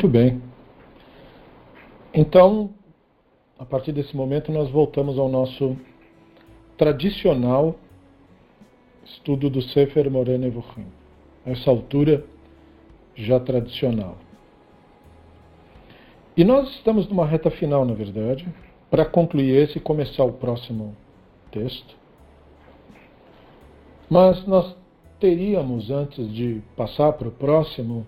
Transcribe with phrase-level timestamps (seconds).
[0.00, 0.40] Muito bem.
[2.14, 2.70] Então,
[3.58, 5.76] a partir desse momento, nós voltamos ao nosso
[6.78, 7.76] tradicional
[9.04, 10.86] estudo do Sefer Moreno Evohim.
[11.44, 12.24] Essa altura
[13.14, 14.16] já tradicional.
[16.34, 18.48] E nós estamos numa reta final, na verdade,
[18.90, 20.96] para concluir esse e começar o próximo
[21.52, 21.94] texto.
[24.08, 24.74] Mas nós
[25.18, 28.06] teríamos, antes de passar para o próximo,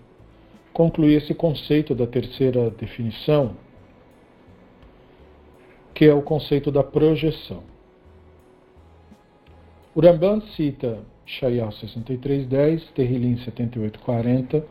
[0.73, 3.55] concluir esse conceito da terceira definição,
[5.93, 7.63] que é o conceito da projeção.
[9.93, 14.63] O Ramban cita Shayah 63.10, Terrilim 78.40,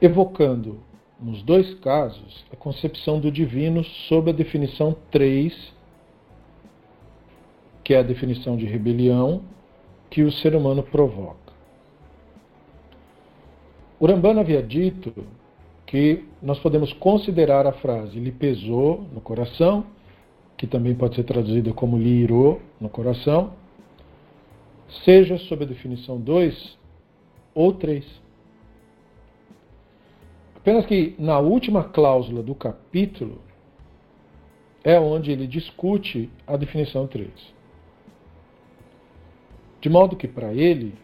[0.00, 0.80] evocando,
[1.20, 5.74] nos dois casos, a concepção do divino sob a definição 3,
[7.82, 9.42] que é a definição de rebelião
[10.08, 11.47] que o ser humano provoca.
[14.00, 15.12] O Rambana havia dito
[15.84, 19.86] que nós podemos considerar a frase lhe pesou no coração,
[20.56, 23.54] que também pode ser traduzida como lhe irou no coração,
[25.04, 26.78] seja sob a definição 2
[27.54, 28.04] ou 3.
[30.56, 33.40] Apenas que na última cláusula do capítulo
[34.84, 37.30] é onde ele discute a definição 3.
[39.80, 40.94] De modo que, para ele,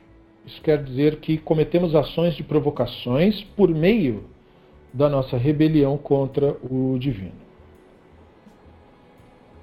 [0.46, 4.24] isso quer dizer que cometemos ações de provocações por meio
[4.92, 7.44] da nossa rebelião contra o divino.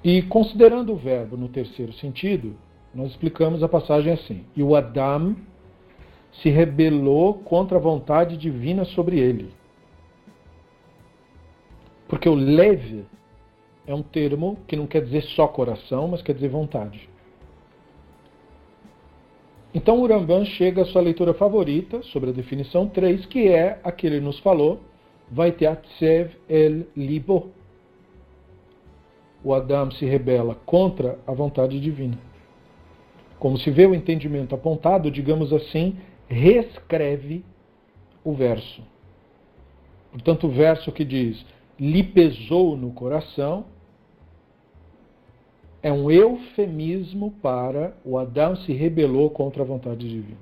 [0.04, 2.56] E considerando o verbo no terceiro sentido,
[2.92, 5.36] nós explicamos a passagem assim: E o Adam
[6.32, 9.50] se rebelou contra a vontade divina sobre ele.
[12.08, 13.06] Porque o leve
[13.86, 17.08] é um termo que não quer dizer só coração, mas quer dizer vontade.
[19.74, 24.06] Então o chega à sua leitura favorita sobre a definição 3, que é a que
[24.06, 24.80] ele nos falou,
[25.30, 27.50] vai ter Atsev el Libo.
[29.42, 32.18] O Adam se rebela contra a vontade divina.
[33.38, 35.96] Como se vê o entendimento apontado, digamos assim,
[36.28, 37.44] reescreve
[38.22, 38.82] o verso.
[40.12, 41.44] Portanto, o verso que diz
[41.80, 43.64] lhe pesou no coração
[45.82, 50.38] é um eufemismo para o Adão se rebelou contra a vontade divina.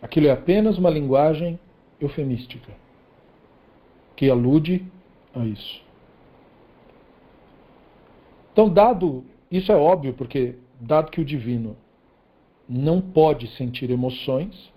[0.00, 1.60] Aquilo é apenas uma linguagem
[2.00, 2.72] eufemística
[4.16, 4.84] que alude
[5.34, 5.82] a isso.
[8.52, 11.76] Então, dado, isso é óbvio, porque dado que o divino
[12.66, 14.72] não pode sentir emoções,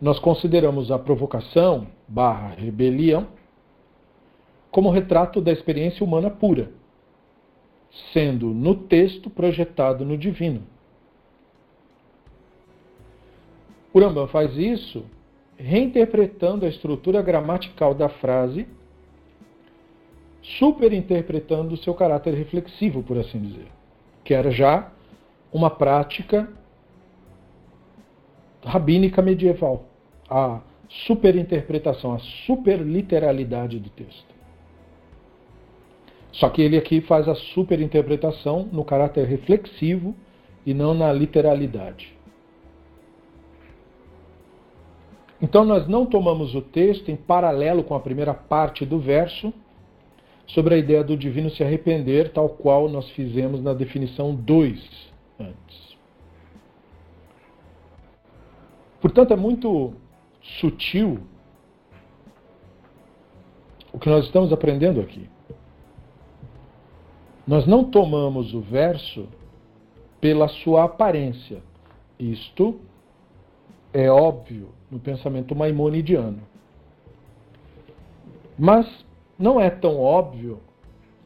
[0.00, 3.28] nós consideramos a provocação barra rebelião
[4.70, 6.70] como retrato da experiência humana pura,
[8.12, 10.62] sendo no texto projetado no divino.
[13.92, 15.04] O Rambam faz isso
[15.56, 18.66] reinterpretando a estrutura gramatical da frase,
[20.42, 23.66] superinterpretando o seu caráter reflexivo, por assim dizer,
[24.24, 24.90] que era já
[25.52, 26.48] uma prática
[28.64, 29.84] rabínica medieval,
[30.28, 34.39] a superinterpretação, a superliteralidade do texto.
[36.32, 40.14] Só que ele aqui faz a superinterpretação no caráter reflexivo
[40.64, 42.16] e não na literalidade.
[45.42, 49.52] Então nós não tomamos o texto em paralelo com a primeira parte do verso
[50.46, 55.96] sobre a ideia do divino se arrepender, tal qual nós fizemos na definição 2 antes.
[59.00, 59.94] Portanto, é muito
[60.60, 61.20] sutil
[63.92, 65.28] o que nós estamos aprendendo aqui.
[67.50, 69.26] Nós não tomamos o verso
[70.20, 71.60] pela sua aparência.
[72.16, 72.78] Isto
[73.92, 76.42] é óbvio no pensamento maimonidiano.
[78.56, 78.86] Mas
[79.36, 80.60] não é tão óbvio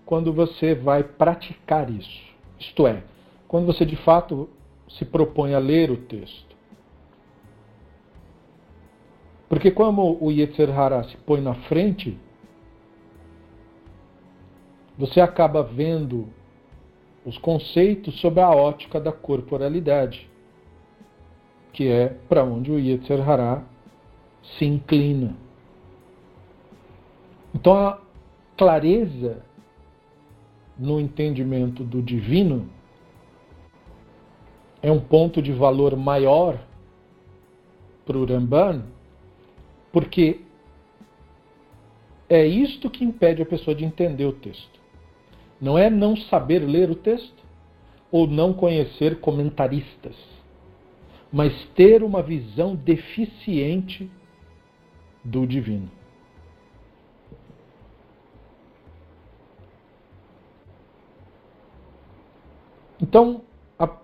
[0.06, 2.22] quando você vai praticar isso.
[2.58, 3.04] Isto é,
[3.46, 4.48] quando você de fato
[4.88, 6.56] se propõe a ler o texto.
[9.46, 12.18] Porque como o Yetzer Hara se põe na frente,
[14.96, 16.28] você acaba vendo
[17.24, 20.28] os conceitos sob a ótica da corporalidade,
[21.72, 23.64] que é para onde o Yetzer Hará
[24.42, 25.36] se inclina.
[27.54, 28.00] Então a
[28.56, 29.42] clareza
[30.78, 32.68] no entendimento do divino
[34.82, 36.60] é um ponto de valor maior
[38.04, 38.84] para o Ramban,
[39.90, 40.42] porque
[42.28, 44.83] é isto que impede a pessoa de entender o texto.
[45.64, 47.42] Não é não saber ler o texto
[48.12, 50.14] ou não conhecer comentaristas,
[51.32, 54.10] mas ter uma visão deficiente
[55.24, 55.90] do divino.
[63.00, 63.40] Então,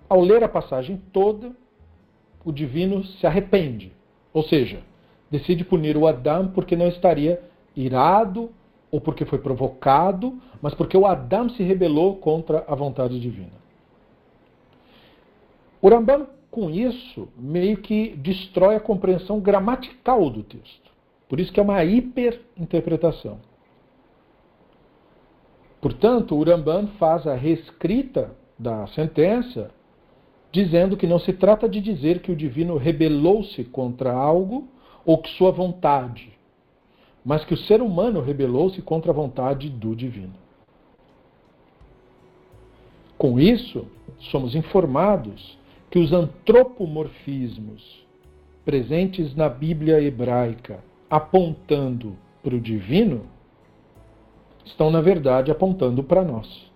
[0.08, 1.54] ao ler a passagem toda,
[2.42, 3.92] o divino se arrepende,
[4.32, 4.82] ou seja,
[5.30, 7.38] decide punir o Adão porque não estaria
[7.76, 8.50] irado
[8.90, 13.60] ou porque foi provocado, mas porque o Adão se rebelou contra a vontade divina.
[15.80, 20.90] O Rambam, com isso, meio que destrói a compreensão gramatical do texto.
[21.28, 23.38] Por isso que é uma hiperinterpretação.
[25.80, 29.70] Portanto, o Rambam faz a reescrita da sentença
[30.52, 34.68] dizendo que não se trata de dizer que o divino rebelou-se contra algo
[35.04, 36.36] ou que sua vontade,
[37.24, 40.34] mas que o ser humano rebelou-se contra a vontade do divino.
[43.18, 43.86] Com isso,
[44.18, 45.58] somos informados
[45.90, 48.06] que os antropomorfismos
[48.64, 53.26] presentes na Bíblia hebraica apontando para o divino
[54.64, 56.70] estão, na verdade, apontando para nós.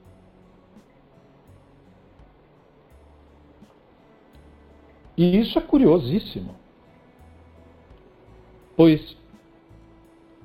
[5.17, 6.55] E isso é curiosíssimo.
[8.76, 9.17] Pois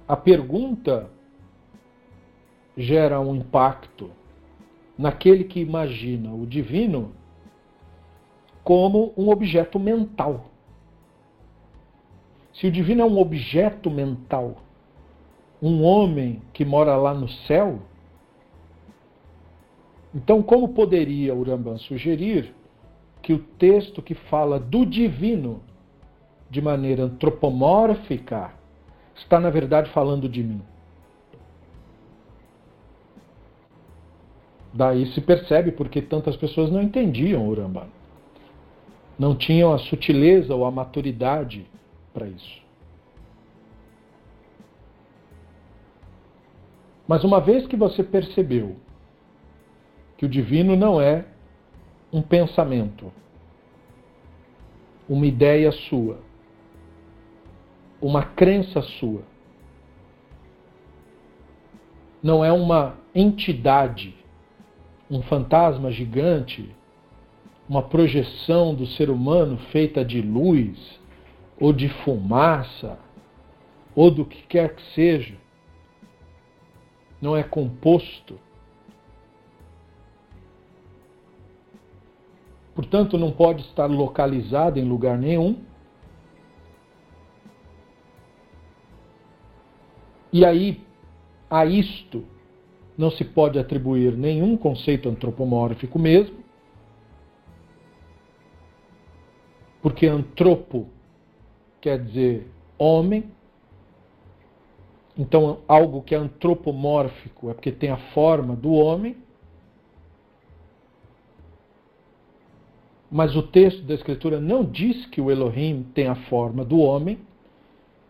[0.10, 1.08] a pergunta
[2.76, 4.10] gera um impacto
[4.98, 7.12] naquele que imagina o divino
[8.64, 10.50] como um objeto mental.
[12.52, 14.58] Se o divino é um objeto mental,
[15.62, 17.80] um homem que mora lá no céu,
[20.16, 22.52] então como poderia o Rambam sugerir
[23.22, 25.62] que o texto que fala do divino
[26.50, 28.58] de maneira antropomórfica
[29.20, 30.62] está, na verdade, falando de mim.
[34.74, 37.88] Daí se percebe porque tantas pessoas não entendiam o Rambam.
[39.18, 41.66] Não tinham a sutileza ou a maturidade
[42.14, 42.62] para isso.
[47.08, 48.76] Mas uma vez que você percebeu
[50.16, 51.26] que o divino não é
[52.14, 53.12] um pensamento,
[55.08, 56.20] uma ideia sua,
[58.02, 59.24] uma crença sua.
[62.22, 64.14] Não é uma entidade,
[65.10, 66.70] um fantasma gigante,
[67.68, 71.00] uma projeção do ser humano feita de luz,
[71.60, 72.98] ou de fumaça,
[73.96, 75.36] ou do que quer que seja.
[77.22, 78.40] Não é composto.
[82.74, 85.69] Portanto, não pode estar localizado em lugar nenhum
[90.32, 90.82] E aí,
[91.50, 92.24] a isto
[92.98, 96.38] não se pode atribuir nenhum conceito antropomórfico mesmo,
[99.82, 100.88] porque antropo
[101.82, 103.32] quer dizer homem,
[105.18, 109.18] então algo que é antropomórfico é porque tem a forma do homem.
[113.12, 117.18] Mas o texto da Escritura não diz que o Elohim tem a forma do homem,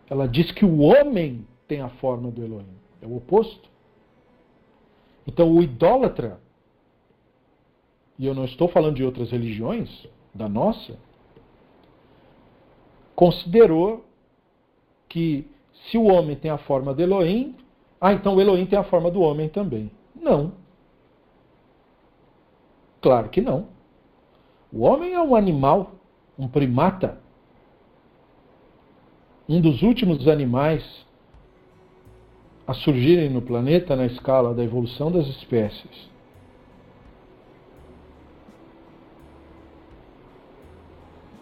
[0.09, 2.75] ela diz que o homem tem a forma do Elohim.
[2.99, 3.69] É o oposto.
[5.25, 6.41] Então, o idólatra,
[8.17, 10.97] e eu não estou falando de outras religiões, da nossa,
[13.15, 14.03] considerou
[15.07, 15.47] que
[15.89, 17.55] se o homem tem a forma do Elohim,
[18.01, 19.91] ah, então o Elohim tem a forma do homem também.
[20.15, 20.53] Não.
[22.99, 23.67] Claro que não.
[24.73, 25.91] O homem é um animal,
[26.37, 27.19] um primata,
[29.47, 31.07] um dos últimos animais
[32.69, 36.07] a surgirem no planeta na escala da evolução das espécies.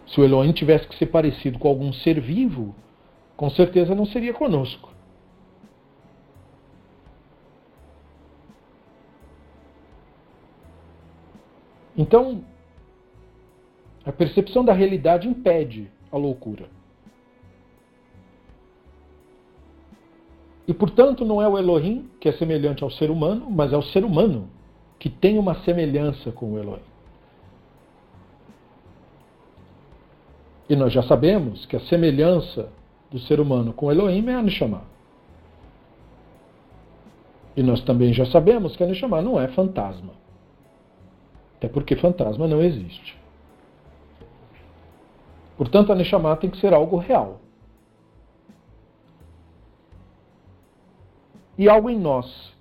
[0.08, 2.74] Se o Elohim tivesse que ser parecido com algum ser vivo,
[3.36, 4.90] com certeza não seria conosco.
[11.98, 12.42] Então,
[14.06, 16.77] a percepção da realidade impede a loucura.
[20.68, 23.82] E, portanto, não é o Elohim que é semelhante ao ser humano, mas é o
[23.82, 24.50] ser humano
[25.00, 26.82] que tem uma semelhança com o Elohim.
[30.70, 32.70] E nós já sabemos que a semelhança
[33.10, 34.82] do ser humano com o Elohim é a Neshama.
[37.56, 40.14] E nós também já sabemos que a Neshama não é fantasma.
[41.58, 43.18] Até porque fantasma não existe.
[45.58, 47.40] Portanto, a Neshama tem que ser algo real.
[51.58, 52.56] e algo em nós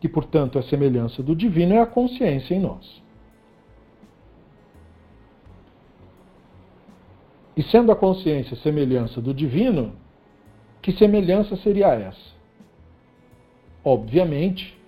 [0.00, 3.02] que, portanto, é semelhança do divino, é a consciência em nós.
[7.56, 9.92] E sendo a consciência semelhança do divino,
[10.80, 12.38] que semelhança seria essa?
[13.84, 14.78] Obviamente,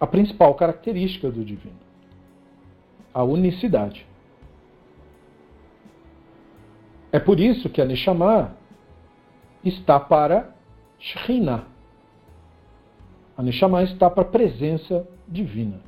[0.00, 1.78] a principal característica do divino,
[3.14, 4.04] a unicidade.
[7.12, 8.56] É por isso que a Neshama
[9.64, 10.54] está para
[10.98, 11.64] Shekhinah.
[13.36, 15.80] A Neshama está para a presença divina.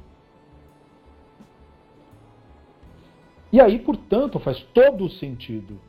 [3.51, 5.81] E aí, portanto, faz todo o sentido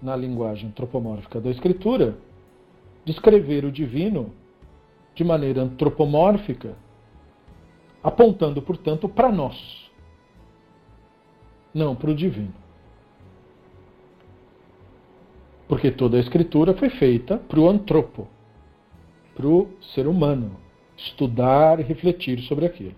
[0.00, 2.16] na linguagem antropomórfica da Escritura
[3.04, 4.32] descrever o divino
[5.14, 6.76] de maneira antropomórfica,
[8.02, 9.90] apontando, portanto, para nós,
[11.74, 12.59] não para o divino.
[15.70, 18.26] Porque toda a Escritura foi feita para o antropo,
[19.36, 20.56] para o ser humano,
[20.96, 22.96] estudar e refletir sobre aquilo.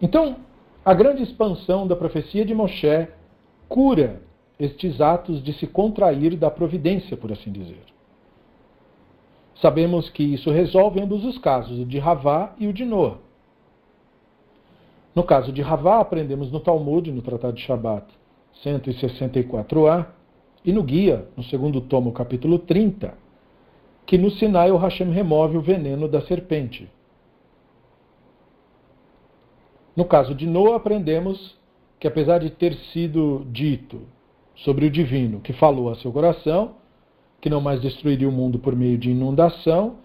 [0.00, 0.36] Então,
[0.84, 3.08] a grande expansão da profecia de Moshe
[3.68, 4.22] cura
[4.56, 7.82] estes atos de se contrair da providência, por assim dizer.
[9.56, 13.18] Sabemos que isso resolve ambos os casos, o de Ravá e o de Noah.
[15.14, 18.06] No caso de Ravá, aprendemos no Talmud, no Tratado de Shabat
[18.64, 20.06] 164a,
[20.64, 23.14] e no Guia, no segundo tomo, capítulo 30,
[24.06, 26.88] que no Sinai o Hashem remove o veneno da serpente.
[29.96, 31.58] No caso de Noah, aprendemos
[31.98, 34.02] que apesar de ter sido dito
[34.54, 36.76] sobre o divino, que falou a seu coração,
[37.40, 39.96] que não mais destruiria o mundo por meio de inundação,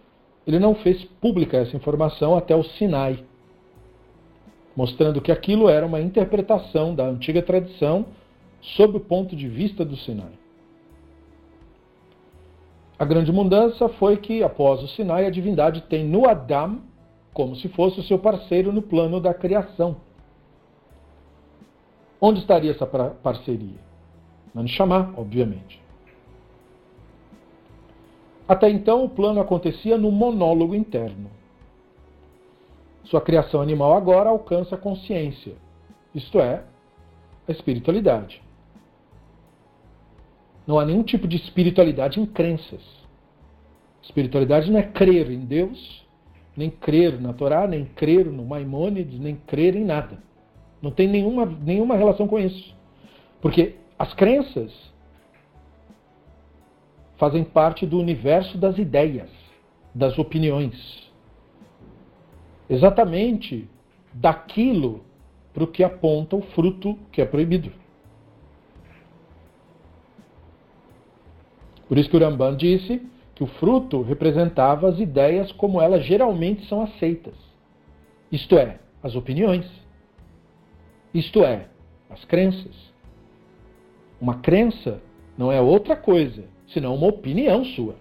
[0.47, 3.23] ele não fez pública essa informação até o Sinai,
[4.75, 8.05] mostrando que aquilo era uma interpretação da antiga tradição
[8.61, 10.33] sob o ponto de vista do Sinai.
[12.97, 16.79] A grande mudança foi que, após o Sinai, a divindade tem no Adam
[17.33, 19.97] como se fosse o seu parceiro no plano da criação.
[22.19, 23.77] Onde estaria essa parceria?
[24.53, 25.83] Na Neshama, obviamente.
[28.47, 31.29] Até então, o plano acontecia no monólogo interno.
[33.05, 35.53] Sua criação animal agora alcança a consciência,
[36.13, 36.63] isto é,
[37.47, 38.41] a espiritualidade.
[40.65, 42.81] Não há nenhum tipo de espiritualidade em crenças.
[44.01, 46.03] Espiritualidade não é crer em Deus,
[46.57, 50.17] nem crer na Torá, nem crer no Maimônides, nem crer em nada.
[50.81, 52.75] Não tem nenhuma, nenhuma relação com isso.
[53.39, 54.73] Porque as crenças
[57.17, 59.29] fazem parte do universo das ideias,
[59.93, 61.04] das opiniões
[62.69, 63.69] exatamente
[64.13, 65.03] daquilo
[65.53, 67.71] para o que aponta o fruto que é proibido.
[71.87, 73.01] Por isso que o Ramban disse
[73.35, 77.35] que o fruto representava as ideias como elas geralmente são aceitas.
[78.31, 79.69] Isto é, as opiniões.
[81.13, 81.67] Isto é,
[82.09, 82.75] as crenças.
[84.19, 85.01] Uma crença
[85.37, 87.95] não é outra coisa senão uma opinião sua.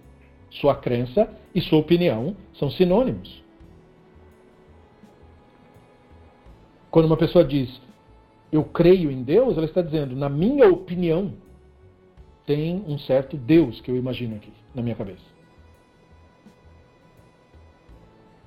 [0.51, 3.44] Sua crença e sua opinião são sinônimos.
[6.95, 7.83] Quando uma pessoa diz
[8.53, 11.33] eu creio em Deus, ela está dizendo, na minha opinião,
[12.47, 15.25] tem um certo Deus que eu imagino aqui, na minha cabeça.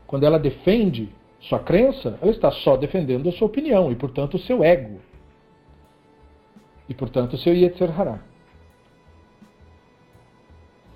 [0.06, 1.10] Quando ela defende
[1.42, 5.01] sua crença, ela está só defendendo a sua opinião e, portanto, o seu ego.
[6.88, 8.22] E, portanto, o seu Yetzer Hará.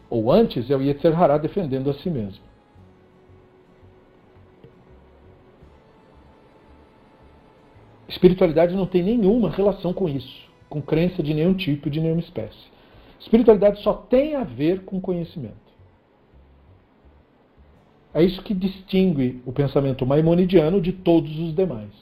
[0.10, 2.51] Ou antes é o Yetzer Hará defendendo a si mesmo.
[8.12, 12.70] Espiritualidade não tem nenhuma relação com isso, com crença de nenhum tipo, de nenhuma espécie.
[13.20, 15.56] Espiritualidade só tem a ver com conhecimento.
[18.14, 21.94] É isso que distingue o pensamento maimonidiano de todos os demais.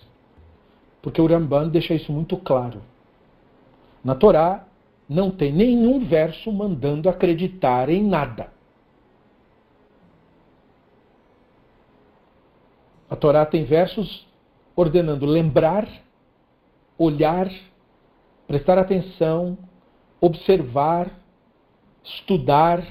[0.99, 2.81] Porque o Ramban deixa isso muito claro.
[4.03, 4.65] Na Torá
[5.07, 8.51] não tem nenhum verso mandando acreditar em nada.
[13.07, 14.27] A Torá tem versos
[14.79, 15.85] ordenando lembrar,
[16.97, 17.51] olhar,
[18.47, 19.57] prestar atenção,
[20.21, 21.11] observar,
[22.01, 22.87] estudar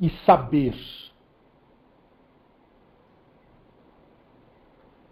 [0.00, 0.76] e saber.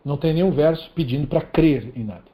[0.05, 2.31] Não tem nenhum verso pedindo para crer em nada.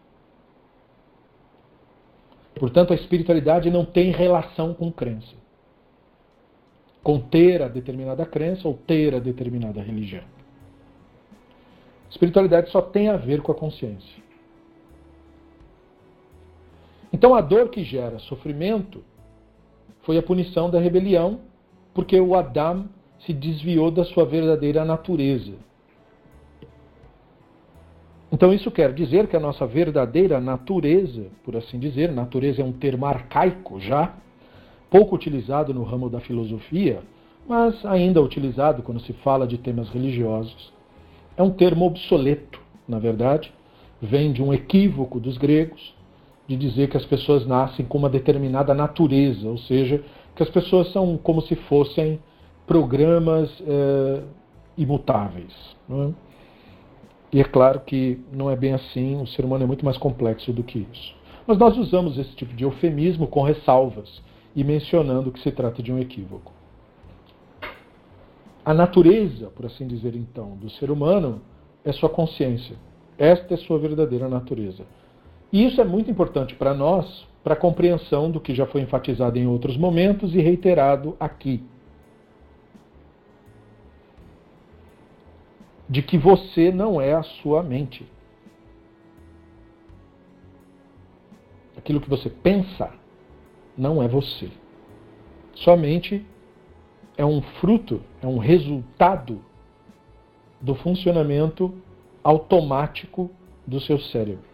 [2.57, 5.35] Portanto, a espiritualidade não tem relação com crença.
[7.03, 10.40] Com ter a determinada crença ou ter a determinada religião.
[12.11, 14.21] Espiritualidade só tem a ver com a consciência.
[17.13, 19.03] Então a dor que gera sofrimento
[20.03, 21.41] foi a punição da rebelião,
[21.95, 22.89] porque o Adam
[23.21, 25.53] se desviou da sua verdadeira natureza.
[28.33, 32.73] Então isso quer dizer que a nossa verdadeira natureza, por assim dizer, natureza é um
[32.73, 34.15] termo arcaico já,
[34.89, 37.03] pouco utilizado no ramo da filosofia,
[37.47, 40.73] mas ainda utilizado quando se fala de temas religiosos.
[41.41, 43.51] É um termo obsoleto, na verdade,
[43.99, 45.95] vem de um equívoco dos gregos
[46.47, 50.05] de dizer que as pessoas nascem com uma determinada natureza, ou seja,
[50.37, 52.21] que as pessoas são como se fossem
[52.67, 54.23] programas é,
[54.77, 55.55] imutáveis.
[55.91, 56.11] É?
[57.33, 60.53] E é claro que não é bem assim, o ser humano é muito mais complexo
[60.53, 61.15] do que isso.
[61.47, 64.21] Mas nós usamos esse tipo de eufemismo com ressalvas
[64.55, 66.60] e mencionando que se trata de um equívoco.
[68.65, 71.41] A natureza, por assim dizer então, do ser humano
[71.85, 72.77] é sua consciência.
[73.17, 74.85] Esta é sua verdadeira natureza.
[75.53, 79.39] E isso é muito importante para nós, para a compreensão do que já foi enfatizado
[79.39, 81.65] em outros momentos e reiterado aqui.
[85.89, 88.07] De que você não é a sua mente.
[91.77, 92.93] Aquilo que você pensa
[93.77, 94.51] não é você.
[95.55, 96.25] Somente
[97.17, 99.43] é um fruto, é um resultado
[100.61, 101.75] do funcionamento
[102.23, 103.31] automático
[103.67, 104.45] do seu cérebro.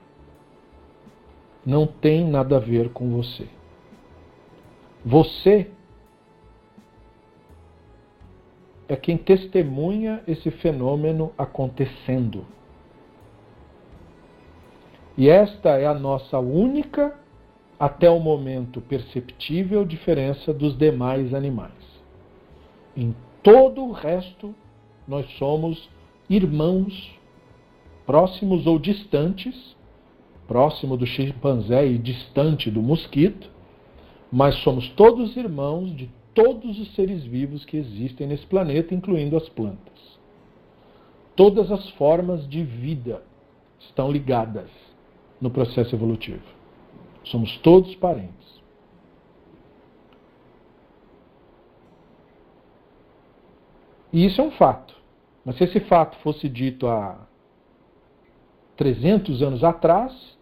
[1.64, 3.48] Não tem nada a ver com você.
[5.04, 5.70] Você
[8.88, 12.44] é quem testemunha esse fenômeno acontecendo.
[15.18, 17.18] E esta é a nossa única
[17.78, 21.95] até o momento perceptível diferença dos demais animais.
[22.96, 24.54] Em todo o resto,
[25.06, 25.88] nós somos
[26.28, 27.14] irmãos,
[28.06, 29.76] próximos ou distantes,
[30.48, 33.50] próximo do chimpanzé e distante do mosquito,
[34.32, 39.48] mas somos todos irmãos de todos os seres vivos que existem nesse planeta, incluindo as
[39.48, 40.18] plantas.
[41.34, 43.22] Todas as formas de vida
[43.78, 44.70] estão ligadas
[45.40, 46.42] no processo evolutivo.
[47.24, 48.45] Somos todos parentes.
[54.16, 54.94] E isso é um fato.
[55.44, 57.18] Mas se esse fato fosse dito há
[58.74, 60.38] 300 anos atrás,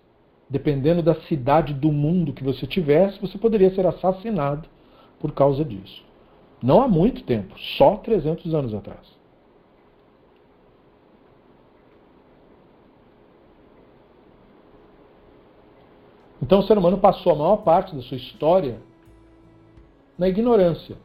[0.48, 4.68] dependendo da cidade do mundo que você tivesse, você poderia ser assassinado
[5.18, 6.04] por causa disso.
[6.62, 9.12] Não há muito tempo, só 300 anos atrás.
[16.40, 18.78] Então o ser humano passou a maior parte da sua história
[20.16, 20.96] na ignorância,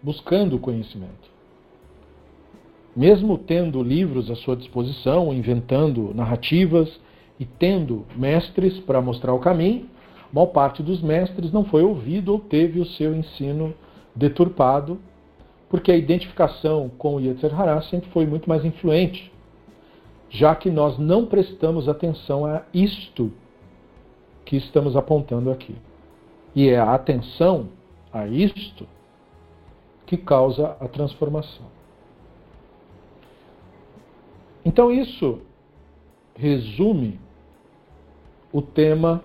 [0.00, 1.31] buscando o conhecimento.
[2.94, 7.00] Mesmo tendo livros à sua disposição, inventando narrativas
[7.40, 9.88] e tendo mestres para mostrar o caminho,
[10.32, 13.74] maior parte dos mestres não foi ouvido ou teve o seu ensino
[14.14, 14.98] deturpado,
[15.68, 19.32] porque a identificação com o Yetzer Hará sempre foi muito mais influente,
[20.28, 23.32] já que nós não prestamos atenção a isto
[24.44, 25.74] que estamos apontando aqui.
[26.54, 27.68] E é a atenção
[28.12, 28.86] a isto
[30.04, 31.81] que causa a transformação.
[34.64, 35.40] Então, isso
[36.34, 37.20] resume
[38.52, 39.22] o tema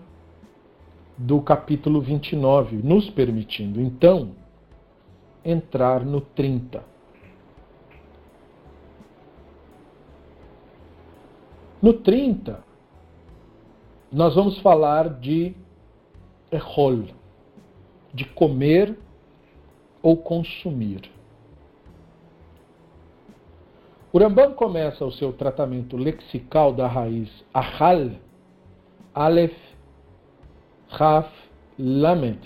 [1.18, 4.32] do capítulo 29, nos permitindo, então,
[5.44, 6.84] entrar no 30.
[11.82, 12.64] No 30,
[14.12, 15.56] nós vamos falar de
[16.52, 17.06] errol,
[18.14, 18.98] de comer
[20.02, 21.17] ou consumir.
[24.18, 28.14] O Rambam começa o seu tratamento lexical da raiz ahal,
[29.14, 29.56] alef,
[30.88, 31.32] raf,
[31.78, 32.40] lamed,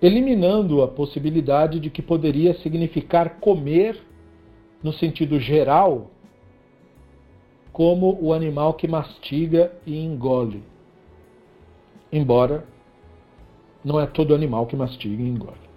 [0.00, 4.00] eliminando a possibilidade de que poderia significar comer
[4.84, 6.12] no sentido geral
[7.72, 10.62] como o animal que mastiga e engole.
[12.12, 12.64] Embora
[13.84, 15.67] não é todo animal que mastiga e engole.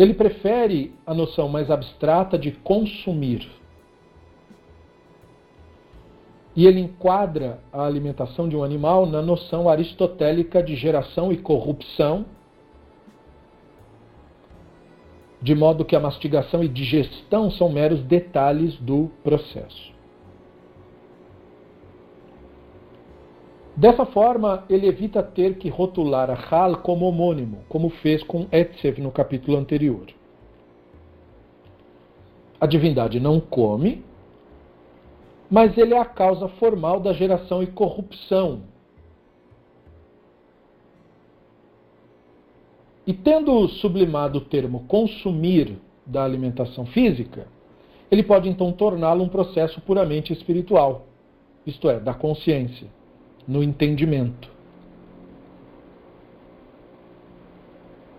[0.00, 3.46] Ele prefere a noção mais abstrata de consumir.
[6.56, 12.24] E ele enquadra a alimentação de um animal na noção aristotélica de geração e corrupção
[15.42, 19.89] de modo que a mastigação e digestão são meros detalhes do processo.
[23.80, 29.00] Dessa forma, ele evita ter que rotular a Hal como homônimo, como fez com Etzev
[29.00, 30.06] no capítulo anterior.
[32.60, 34.04] A divindade não come,
[35.50, 38.60] mas ele é a causa formal da geração e corrupção
[43.10, 47.48] E tendo sublimado o termo consumir da alimentação física,
[48.08, 51.06] ele pode então torná-lo um processo puramente espiritual,
[51.66, 52.86] isto é, da consciência,
[53.46, 54.50] no entendimento.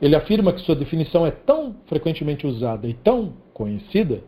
[0.01, 4.23] Ele afirma que sua definição é tão frequentemente usada e tão conhecida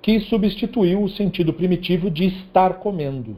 [0.00, 3.36] que substituiu o sentido primitivo de estar comendo.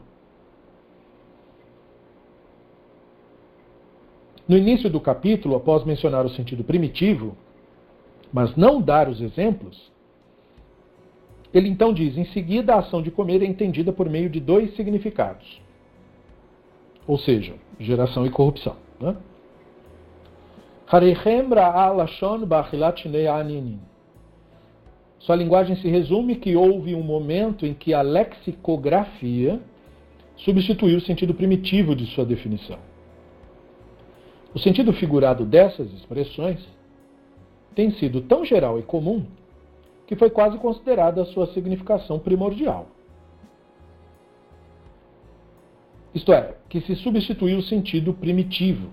[4.49, 7.37] No início do capítulo, após mencionar o sentido primitivo,
[8.33, 9.91] mas não dar os exemplos,
[11.53, 14.75] ele então diz: em seguida, a ação de comer é entendida por meio de dois
[14.77, 15.61] significados,
[17.07, 18.77] ou seja, geração e corrupção.
[19.01, 19.17] Né?
[25.19, 29.61] Sua linguagem se resume que houve um momento em que a lexicografia
[30.37, 32.79] substituiu o sentido primitivo de sua definição.
[34.55, 36.61] O sentido figurado dessas expressões
[37.75, 39.27] tem sido tão geral e comum
[40.07, 42.87] que foi quase considerada a sua significação primordial.
[46.17, 48.89] Isto é, que se substituiu o sentido primitivo.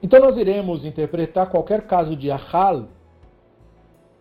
[0.00, 2.86] Então nós iremos interpretar qualquer caso de ahal,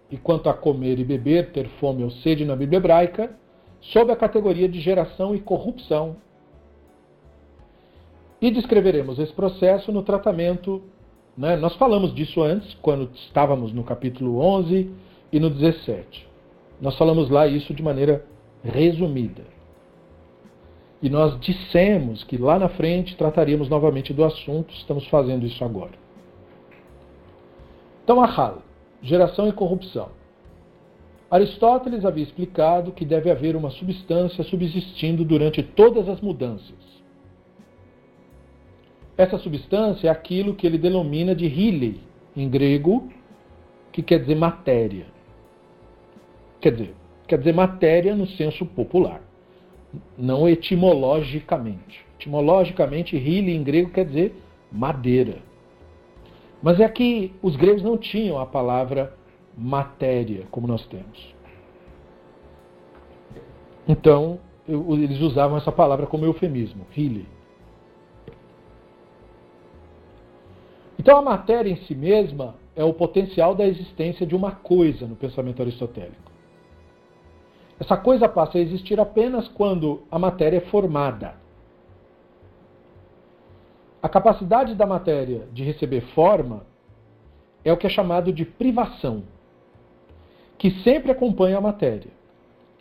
[0.09, 3.37] e quanto a comer e beber, ter fome ou sede na Bíblia hebraica,
[3.79, 6.15] sob a categoria de geração e corrupção
[8.41, 10.81] e descreveremos esse processo no tratamento.
[11.37, 11.55] Né?
[11.57, 14.91] Nós falamos disso antes, quando estávamos no capítulo 11
[15.31, 16.27] e no 17.
[16.81, 18.25] Nós falamos lá isso de maneira
[18.63, 19.43] resumida.
[21.01, 25.93] E nós dissemos que lá na frente trataríamos novamente do assunto, estamos fazendo isso agora.
[28.03, 28.63] Então, Ahal,
[29.01, 30.09] geração e corrupção.
[31.31, 36.89] Aristóteles havia explicado que deve haver uma substância subsistindo durante todas as mudanças
[39.19, 41.99] essa substância é aquilo que ele denomina de hile,
[42.33, 43.09] em grego,
[43.91, 45.07] que quer dizer matéria.
[46.61, 46.95] Quer dizer,
[47.29, 49.21] quer dizer matéria no senso popular,
[50.17, 52.05] não etimologicamente.
[52.17, 54.35] Etimologicamente, hile em grego quer dizer
[54.71, 55.37] madeira.
[56.61, 59.13] Mas é que os gregos não tinham a palavra
[59.55, 61.33] matéria como nós temos.
[63.87, 67.25] Então, eles usavam essa palavra como eufemismo, hile.
[70.97, 75.15] Então a matéria em si mesma é o potencial da existência de uma coisa no
[75.15, 76.28] pensamento aristotélico.
[77.79, 81.35] Essa coisa passa a existir apenas quando a matéria é formada.
[84.01, 86.65] A capacidade da matéria de receber forma
[87.63, 89.23] é o que é chamado de privação,
[90.57, 92.11] que sempre acompanha a matéria,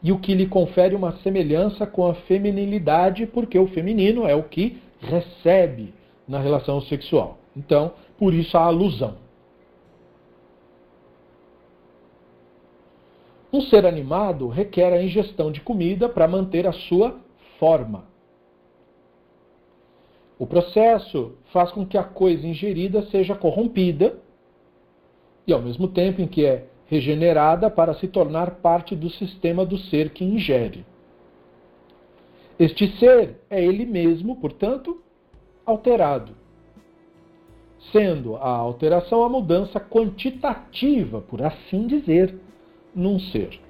[0.03, 4.45] e o que lhe confere uma semelhança com a feminilidade, porque o feminino é o
[4.45, 5.93] que recebe
[6.27, 7.39] na relação sexual.
[7.57, 9.28] Então, por isso a alusão.
[13.53, 17.19] Um ser animado requer a ingestão de comida para manter a sua
[17.59, 18.05] forma.
[20.39, 24.19] O processo faz com que a coisa ingerida seja corrompida
[25.47, 29.79] e, ao mesmo tempo em que é regenerada para se tornar parte do sistema do
[29.79, 30.87] ser que ingere.
[32.59, 35.03] Este ser é ele mesmo, portanto,
[35.65, 36.35] alterado
[37.93, 42.39] sendo a alteração a mudança quantitativa, por assim dizer,
[42.99, 43.61] num ser.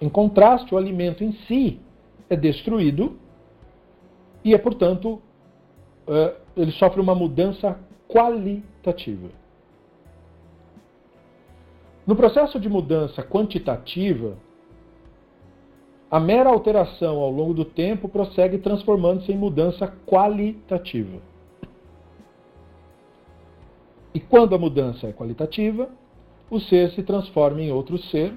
[0.00, 1.80] Em contraste, o alimento em si
[2.28, 3.16] é destruído
[4.44, 5.22] e é, portanto,
[6.06, 9.28] é, ele sofre uma mudança qualitativa.
[12.06, 14.36] No processo de mudança quantitativa,
[16.10, 21.20] a mera alteração ao longo do tempo prossegue transformando-se em mudança qualitativa.
[24.14, 25.90] E quando a mudança é qualitativa,
[26.50, 28.34] o ser se transforma em outro ser,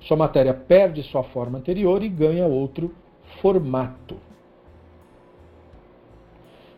[0.00, 2.94] sua matéria perde sua forma anterior e ganha outro
[3.40, 4.16] formato.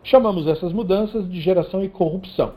[0.02, 2.54] Chamamos essas mudanças de geração e corrupção.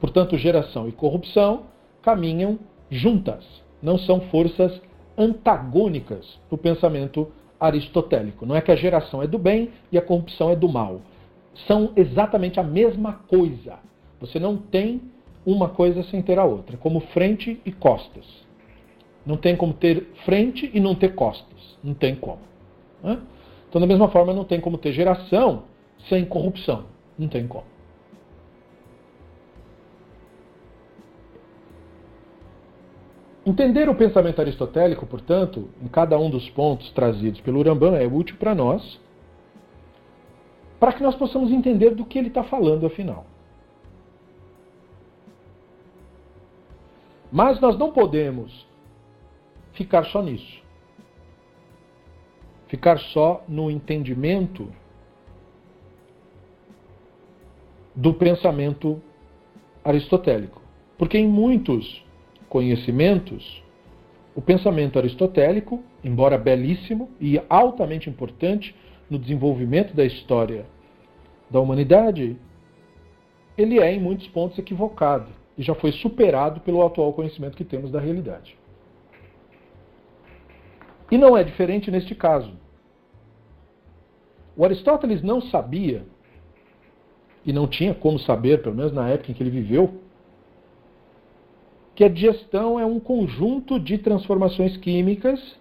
[0.00, 1.64] Portanto, geração e corrupção
[2.00, 2.58] caminham
[2.90, 3.44] juntas,
[3.82, 4.80] não são forças
[5.18, 8.46] antagônicas no pensamento aristotélico.
[8.46, 11.02] Não é que a geração é do bem e a corrupção é do mal.
[11.66, 13.78] São exatamente a mesma coisa.
[14.18, 15.02] Você não tem
[15.44, 18.24] uma coisa sem ter a outra, como frente e costas.
[19.24, 21.78] Não tem como ter frente e não ter costas.
[21.82, 22.40] Não tem como.
[23.02, 23.18] Né?
[23.68, 25.64] Então, da mesma forma, não tem como ter geração
[26.08, 26.84] sem corrupção.
[27.18, 27.64] Não tem como.
[33.44, 38.36] Entender o pensamento aristotélico, portanto, em cada um dos pontos trazidos pelo Urambam é útil
[38.38, 39.00] para nós,
[40.78, 43.24] para que nós possamos entender do que ele está falando afinal.
[47.30, 48.66] Mas nós não podemos
[49.72, 50.60] ficar só nisso.
[52.66, 54.68] Ficar só no entendimento
[57.94, 59.00] do pensamento
[59.84, 60.60] aristotélico.
[60.98, 62.04] Porque em muitos
[62.48, 63.62] conhecimentos,
[64.34, 68.74] o pensamento aristotélico, embora belíssimo e altamente importante
[69.08, 70.66] no desenvolvimento da história
[71.48, 72.36] da humanidade,
[73.56, 78.00] ele é em muitos pontos equivocado já foi superado pelo atual conhecimento que temos da
[78.00, 78.56] realidade.
[81.10, 82.52] E não é diferente neste caso.
[84.56, 86.04] O Aristóteles não sabia,
[87.44, 90.00] e não tinha como saber, pelo menos na época em que ele viveu,
[91.94, 95.58] que a digestão é um conjunto de transformações químicas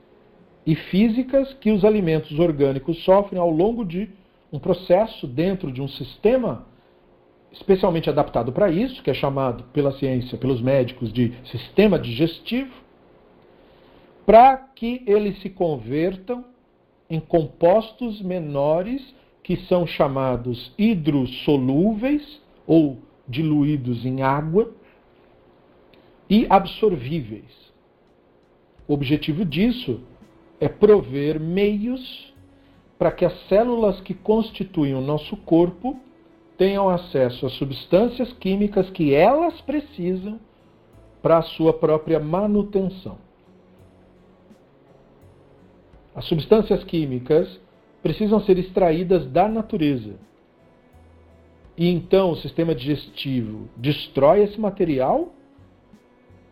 [0.66, 4.10] e físicas que os alimentos orgânicos sofrem ao longo de
[4.52, 6.66] um processo dentro de um sistema
[7.52, 12.74] especialmente adaptado para isso, que é chamado pela ciência, pelos médicos, de sistema digestivo,
[14.26, 16.46] para que eles se convertam
[17.10, 24.72] em compostos menores que são chamados hidrossolúveis ou diluídos em água
[26.30, 27.70] e absorvíveis.
[28.88, 30.02] O objetivo disso
[30.60, 32.32] é prover meios
[33.00, 36.00] para que as células que constituem o nosso corpo
[36.60, 40.38] tenham acesso a substâncias químicas que elas precisam
[41.22, 43.18] para a sua própria manutenção.
[46.14, 47.60] As substâncias químicas
[48.04, 50.16] precisam ser extraídas da natureza.
[51.78, 55.32] E então o sistema digestivo destrói esse material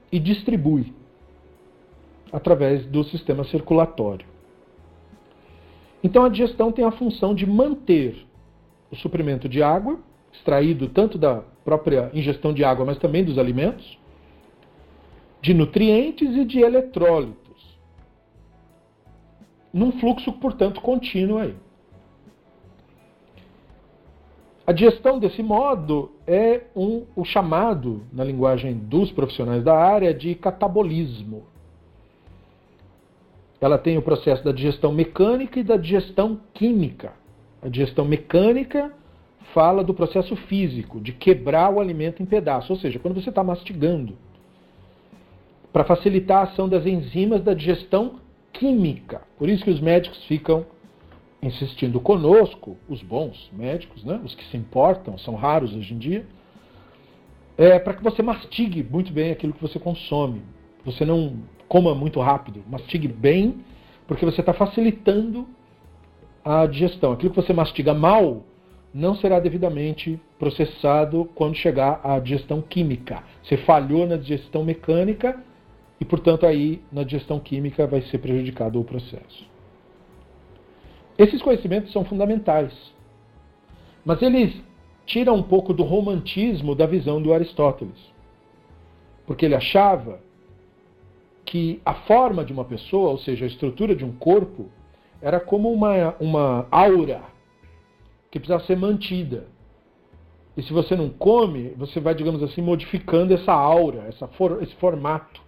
[0.09, 0.93] e distribui
[2.31, 4.25] através do sistema circulatório.
[6.01, 8.25] Então a digestão tem a função de manter
[8.91, 9.99] o suprimento de água,
[10.33, 13.97] extraído tanto da própria ingestão de água, mas também dos alimentos,
[15.41, 17.77] de nutrientes e de eletrólitos,
[19.73, 21.55] num fluxo, portanto, contínuo aí.
[24.65, 30.35] A digestão, desse modo, é um, o chamado, na linguagem dos profissionais da área, de
[30.35, 31.45] catabolismo.
[33.61, 37.13] Ela tem o processo da digestão mecânica e da digestão química.
[37.61, 38.93] A digestão mecânica
[39.53, 43.43] fala do processo físico, de quebrar o alimento em pedaços, ou seja, quando você está
[43.43, 44.17] mastigando,
[45.71, 48.19] para facilitar a ação das enzimas da digestão
[48.53, 49.21] química.
[49.37, 50.65] Por isso que os médicos ficam
[51.41, 56.25] insistindo conosco, os bons médicos, né, os que se importam, são raros hoje em dia,
[57.57, 60.41] é, para que você mastigue muito bem aquilo que você consome.
[60.85, 63.63] Você não coma muito rápido, mastigue bem,
[64.07, 65.47] porque você está facilitando
[66.47, 67.11] a digestão.
[67.11, 68.43] Aquilo que você mastiga mal
[68.93, 73.21] não será devidamente processado quando chegar à digestão química.
[73.43, 75.37] Você falhou na digestão mecânica
[75.99, 79.45] e, portanto, aí na digestão química vai ser prejudicado o processo.
[81.17, 82.71] Esses conhecimentos são fundamentais,
[84.05, 84.55] mas eles
[85.05, 87.99] tiram um pouco do romantismo da visão do Aristóteles,
[89.25, 90.21] porque ele achava
[91.43, 94.69] que a forma de uma pessoa, ou seja, a estrutura de um corpo,
[95.21, 97.21] era como uma, uma aura
[98.31, 99.47] que precisava ser mantida.
[100.55, 104.75] E se você não come, você vai, digamos assim, modificando essa aura, essa for, esse
[104.75, 105.41] formato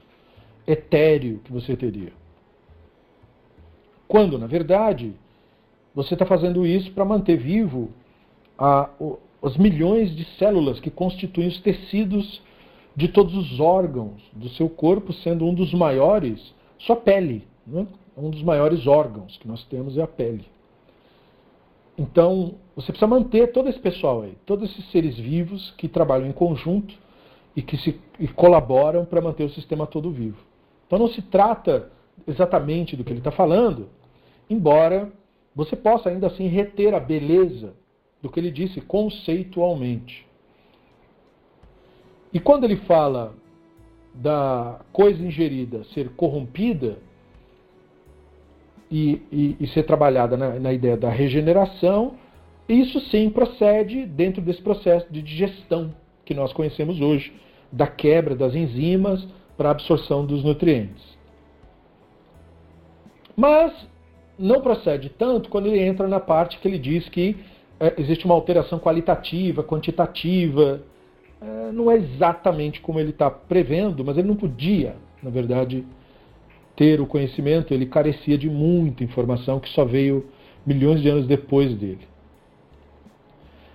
[0.67, 2.13] etéreo que você teria.
[4.07, 5.13] Quando, na verdade,
[5.93, 7.89] você está fazendo isso para manter vivo
[8.57, 8.89] a,
[9.41, 12.41] os milhões de células que constituem os tecidos
[12.95, 17.47] de todos os órgãos do seu corpo, sendo um dos maiores sua pele.
[17.65, 17.87] Né?
[18.19, 20.45] Um dos maiores órgãos que nós temos é a pele.
[21.97, 26.31] Então, você precisa manter todo esse pessoal aí, todos esses seres vivos que trabalham em
[26.31, 26.95] conjunto
[27.55, 30.37] e que se, e colaboram para manter o sistema todo vivo.
[30.87, 31.91] Então, não se trata
[32.25, 33.89] exatamente do que ele está falando,
[34.49, 35.11] embora
[35.55, 37.73] você possa ainda assim reter a beleza
[38.21, 40.25] do que ele disse conceitualmente.
[42.33, 43.33] E quando ele fala
[44.13, 46.97] da coisa ingerida ser corrompida,
[48.91, 52.15] e, e, e ser trabalhada na, na ideia da regeneração,
[52.67, 55.93] isso sim procede dentro desse processo de digestão
[56.25, 57.33] que nós conhecemos hoje,
[57.71, 61.17] da quebra das enzimas para a absorção dos nutrientes.
[63.35, 63.73] Mas
[64.37, 67.35] não procede tanto quando ele entra na parte que ele diz que
[67.79, 70.81] é, existe uma alteração qualitativa, quantitativa.
[71.41, 75.85] É, não é exatamente como ele está prevendo, mas ele não podia, na verdade,
[76.79, 80.29] ter o conhecimento, ele carecia de muita informação que só veio
[80.65, 82.07] milhões de anos depois dele.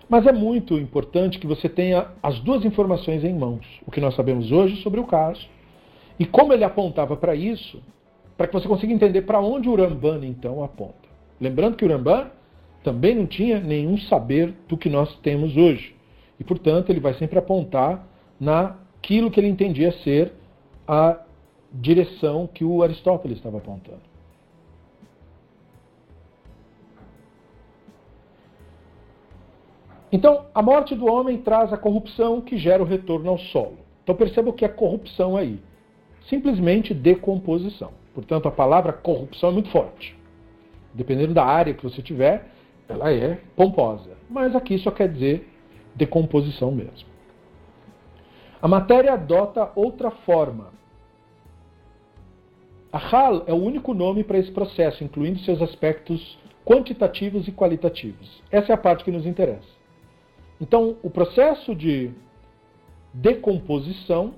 [0.09, 4.15] Mas é muito importante que você tenha as duas informações em mãos: o que nós
[4.15, 5.47] sabemos hoje sobre o caso
[6.19, 7.83] E como ele apontava para isso,
[8.39, 10.95] para que você consiga entender para onde o Ramban então aponta.
[11.39, 12.31] Lembrando que o Ramban
[12.83, 15.95] também não tinha nenhum saber do que nós temos hoje.
[16.41, 18.07] E, portanto, ele vai sempre apontar
[18.41, 20.33] naquilo que ele entendia ser
[20.89, 21.19] a
[21.75, 24.15] direção que o Aristóteles estava apontando.
[30.13, 33.79] Então, a morte do homem traz a corrupção que gera o retorno ao solo.
[34.05, 35.61] Então, perceba o que é corrupção aí.
[36.29, 37.91] Simplesmente decomposição.
[38.15, 40.17] Portanto, a palavra corrupção é muito forte.
[40.95, 42.49] Dependendo da área que você tiver,
[42.89, 44.11] ela é pomposa.
[44.31, 45.51] Mas aqui só quer dizer
[45.97, 47.09] decomposição mesmo.
[48.63, 50.69] A matéria adota outra forma.
[52.95, 58.41] A HAL é o único nome para esse processo, incluindo seus aspectos quantitativos e qualitativos.
[58.53, 59.67] Essa é a parte que nos interessa.
[60.61, 62.13] Então, o processo de
[63.13, 64.35] decomposição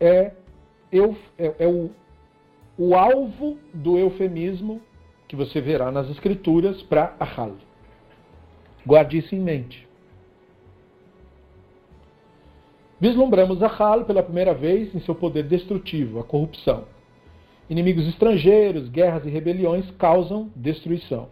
[0.00, 0.32] é,
[0.90, 1.90] é, é o,
[2.78, 4.80] o alvo do eufemismo
[5.28, 7.56] que você verá nas escrituras para Ahal.
[8.86, 9.85] Guarde isso em mente.
[12.98, 16.84] Vislumbramos Ahal pela primeira vez em seu poder destrutivo, a corrupção.
[17.68, 21.28] Inimigos estrangeiros, guerras e rebeliões causam destruição.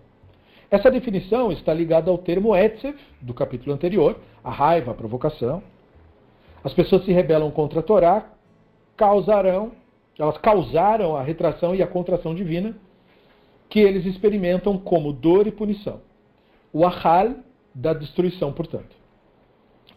[0.71, 5.63] Essa definição está ligada ao termo Etzev, do capítulo anterior, a raiva, a provocação.
[6.63, 8.31] As pessoas se rebelam contra a Torá,
[8.95, 9.73] causarão,
[10.19, 12.77] elas causaram a retração e a contração divina,
[13.71, 16.01] que eles experimentam como dor e punição.
[16.73, 17.37] O ahal
[17.75, 19.04] da destruição, portanto.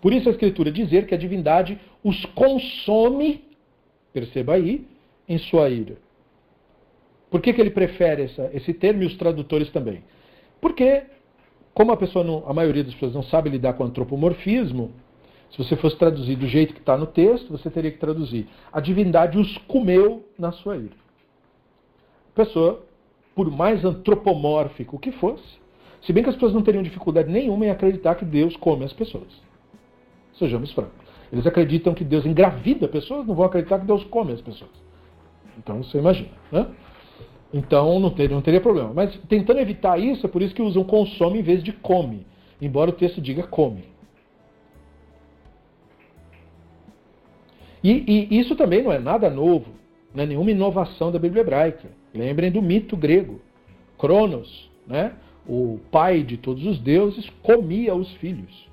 [0.07, 3.43] Por isso a Escritura dizer que a divindade os consome,
[4.13, 4.87] perceba aí,
[5.27, 5.97] em sua ira.
[7.29, 10.01] Por que, que ele prefere essa, esse termo e os tradutores também?
[10.61, 11.03] Porque,
[11.73, 14.93] como a, pessoa não, a maioria das pessoas não sabe lidar com antropomorfismo,
[15.51, 18.79] se você fosse traduzir do jeito que está no texto, você teria que traduzir: a
[18.79, 20.95] divindade os comeu na sua ira.
[22.31, 22.81] A pessoa,
[23.35, 25.59] por mais antropomórfico que fosse,
[26.01, 28.93] se bem que as pessoas não teriam dificuldade nenhuma em acreditar que Deus come as
[28.93, 29.45] pessoas.
[30.37, 31.07] Sejamos francos.
[31.31, 34.71] Eles acreditam que Deus engravida pessoas, não vão acreditar que Deus come as pessoas.
[35.57, 36.29] Então você imagina.
[36.51, 36.67] Né?
[37.53, 38.93] Então não teria, não teria problema.
[38.93, 42.25] Mas tentando evitar isso, é por isso que usam consome em vez de come.
[42.61, 43.83] Embora o texto diga come.
[47.83, 49.71] E, e isso também não é nada novo,
[50.13, 51.89] não é nenhuma inovação da Bíblia hebraica.
[52.13, 53.39] Lembrem do mito grego.
[53.97, 55.13] Cronos, né?
[55.47, 58.67] o pai de todos os deuses, comia os filhos.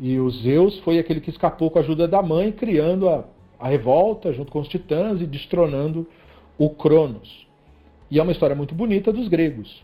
[0.00, 3.24] E o Zeus foi aquele que escapou com a ajuda da mãe, criando a,
[3.58, 6.06] a revolta junto com os titãs e destronando
[6.56, 7.46] o Cronos.
[8.10, 9.82] E é uma história muito bonita dos gregos.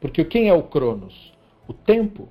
[0.00, 1.32] Porque quem é o Cronos?
[1.66, 2.28] O tempo.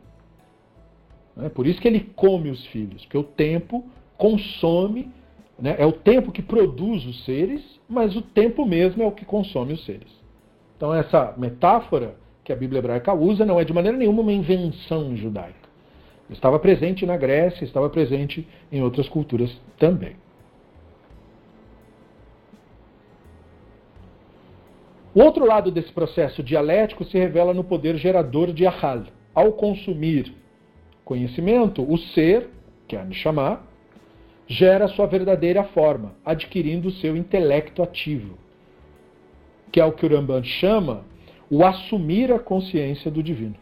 [1.38, 3.84] É por isso que ele come os filhos, porque o tempo
[4.18, 5.12] consome,
[5.60, 5.76] né?
[5.78, 9.74] é o tempo que produz os seres, mas o tempo mesmo é o que consome
[9.74, 10.08] os seres.
[10.78, 15.16] Então essa metáfora que a Bíblia hebraica usa não é de maneira nenhuma uma invenção
[15.18, 15.65] judaica.
[16.30, 20.16] Estava presente na Grécia, estava presente em outras culturas também.
[25.14, 29.04] O outro lado desse processo dialético se revela no poder gerador de Ahal.
[29.34, 30.34] Ao consumir
[31.06, 32.50] conhecimento, o ser,
[32.88, 33.62] que é a Neshama,
[34.48, 38.38] gera sua verdadeira forma, adquirindo seu intelecto ativo,
[39.72, 41.04] que é o que o Ramban chama
[41.50, 43.56] o assumir a consciência do divino.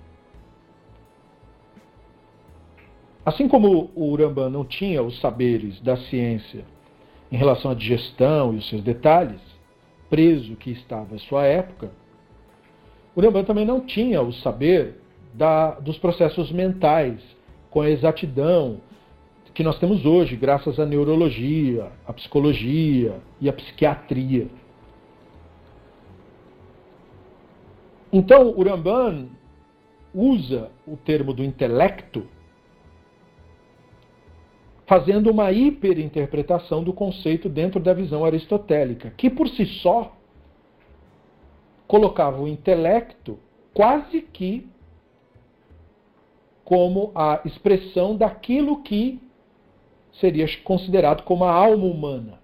[3.26, 6.66] Assim como o Ramban não tinha os saberes da ciência
[7.32, 9.42] em relação à digestão e os seus detalhes,
[10.10, 11.92] preso que estava à sua época,
[13.16, 15.00] o Rembrandt também não tinha o saber
[15.34, 17.20] da, dos processos mentais
[17.70, 18.80] com a exatidão
[19.54, 24.48] que nós temos hoje, graças à neurologia, à psicologia e à psiquiatria.
[28.12, 29.28] Então, o Ramban
[30.14, 32.28] usa o termo do intelecto
[34.86, 40.16] fazendo uma hiperinterpretação do conceito dentro da visão aristotélica, que por si só
[41.88, 43.40] colocava o intelecto
[43.74, 44.68] quase que
[46.66, 49.20] como a expressão daquilo que
[50.14, 52.40] seria considerado como a alma humana.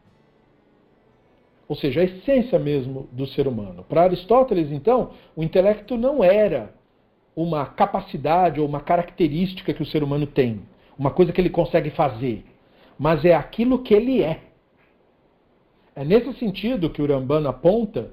[1.68, 3.86] Ou seja, a essência mesmo do ser humano.
[3.88, 6.74] Para Aristóteles, então, o intelecto não era
[7.36, 10.64] uma capacidade ou uma característica que o ser humano tem
[11.00, 12.43] uma coisa que ele consegue fazer,
[12.97, 14.41] mas é aquilo que ele é.
[15.95, 18.12] É nesse sentido que o Rambana aponta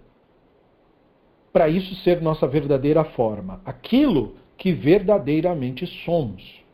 [1.53, 6.65] para isso ser nossa verdadeira forma, aquilo que verdadeiramente somos.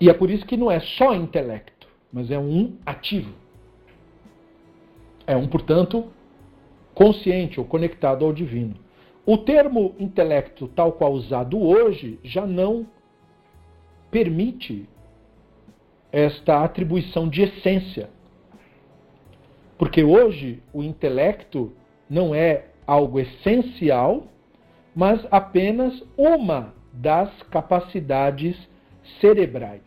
[0.00, 3.32] E é por isso que não é só intelecto, mas é um ativo.
[5.26, 6.10] É um, portanto,
[6.94, 8.74] consciente ou conectado ao divino.
[9.26, 12.86] O termo intelecto, tal qual usado hoje, já não
[14.10, 14.88] permite
[16.10, 18.10] esta atribuição de essência.
[19.78, 21.72] Porque hoje o intelecto
[22.08, 24.24] não é algo essencial,
[24.94, 28.56] mas apenas uma das capacidades
[29.20, 29.82] cerebrais.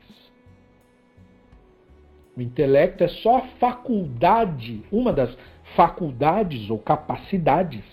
[2.36, 5.38] O intelecto é só a faculdade, uma das
[5.76, 7.84] faculdades ou capacidades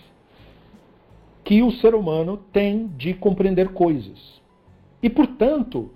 [1.50, 4.40] que o ser humano tem de compreender coisas.
[5.02, 5.90] E, portanto,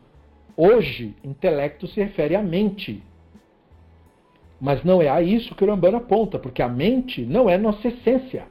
[0.57, 3.01] hoje, intelecto se refere à mente.
[4.61, 7.87] Mas não é a isso que o Rambana aponta, porque a mente não é nossa
[7.87, 8.49] essência.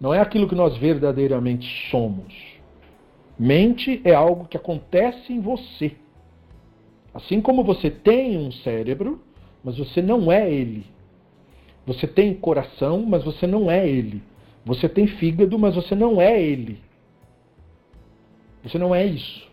[0.00, 2.34] Não é aquilo que nós verdadeiramente somos.
[3.38, 5.92] Mente é algo que acontece em você.
[7.12, 9.20] Assim como você tem um cérebro,
[9.62, 10.86] mas você não é ele.
[11.86, 14.22] Você tem coração, mas você não é ele.
[14.64, 16.80] Você tem fígado, mas você não é ele.
[18.62, 19.46] Você não é isso.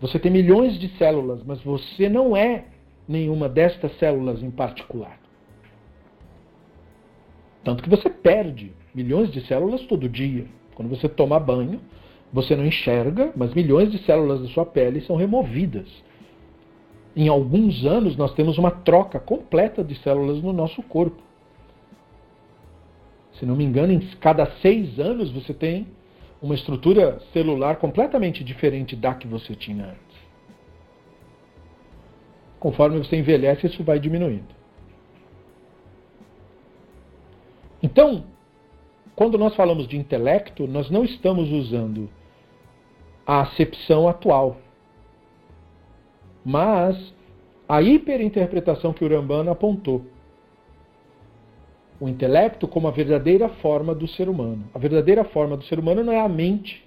[0.00, 2.64] Você tem milhões de células, mas você não é
[3.06, 5.18] nenhuma destas células em particular.
[7.62, 10.46] Tanto que você perde milhões de células todo dia.
[10.74, 11.80] Quando você toma banho,
[12.32, 15.86] você não enxerga, mas milhões de células da sua pele são removidas
[17.16, 21.22] em alguns anos, nós temos uma troca completa de células no nosso corpo.
[23.38, 25.86] Se não me engano, em cada seis anos você tem
[26.40, 30.24] uma estrutura celular completamente diferente da que você tinha antes.
[32.60, 34.54] Conforme você envelhece, isso vai diminuindo.
[37.82, 38.24] Então,
[39.14, 42.08] quando nós falamos de intelecto, nós não estamos usando
[43.26, 44.58] a acepção atual
[46.44, 47.14] mas
[47.66, 49.08] a hiperinterpretação que o
[49.50, 50.04] apontou.
[52.04, 54.62] O intelecto como a verdadeira forma do ser humano.
[54.74, 56.84] A verdadeira forma do ser humano não é a mente,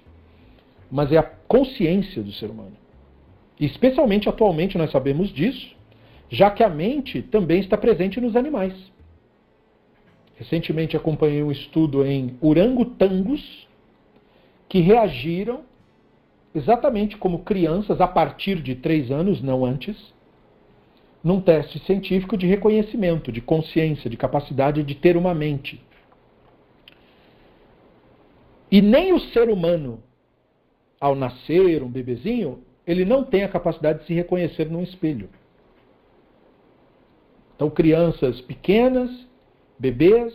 [0.88, 2.76] mas é a consciência do ser humano.
[3.58, 5.74] E especialmente atualmente nós sabemos disso,
[6.30, 8.72] já que a mente também está presente nos animais.
[10.36, 13.66] Recentemente acompanhei um estudo em orangotangos
[14.68, 15.62] que reagiram
[16.54, 19.96] exatamente como crianças a partir de três anos, não antes,
[21.22, 25.80] num teste científico de reconhecimento, de consciência, de capacidade de ter uma mente.
[28.70, 30.02] E nem o ser humano,
[31.00, 35.28] ao nascer, um bebezinho, ele não tem a capacidade de se reconhecer num espelho.
[37.56, 39.10] Então, crianças pequenas,
[39.78, 40.34] bebês,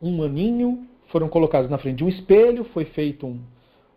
[0.00, 3.40] um aninho, foram colocados na frente de um espelho, foi feito um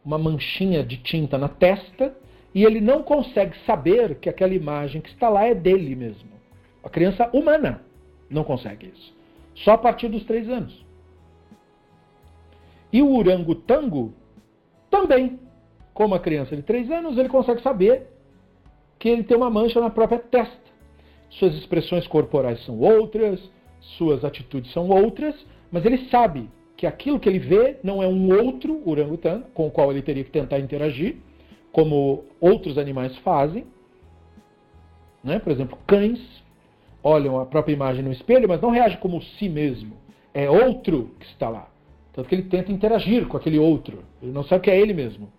[0.05, 2.15] uma manchinha de tinta na testa
[2.55, 6.29] e ele não consegue saber que aquela imagem que está lá é dele mesmo.
[6.81, 7.81] A criança humana
[8.29, 9.13] não consegue isso.
[9.55, 10.85] Só a partir dos três anos.
[12.93, 14.13] E o orangotango
[14.89, 15.37] também.
[15.93, 18.07] Como a criança de três anos, ele consegue saber
[18.99, 20.55] que ele tem uma mancha na própria testa.
[21.31, 23.39] Suas expressões corporais são outras,
[23.97, 25.35] suas atitudes são outras,
[25.71, 29.71] mas ele sabe que aquilo que ele vê não é um outro orangotango com o
[29.71, 31.17] qual ele teria que tentar interagir,
[31.75, 33.65] como outros animais fazem.
[35.21, 35.39] Né?
[35.39, 36.19] Por exemplo, cães
[37.03, 39.97] olham a própria imagem no espelho, mas não reagem como si mesmo.
[40.33, 41.67] É outro que está lá.
[42.13, 44.03] Tanto que ele tenta interagir com aquele outro.
[44.23, 45.29] Ele não sabe que é ele mesmo.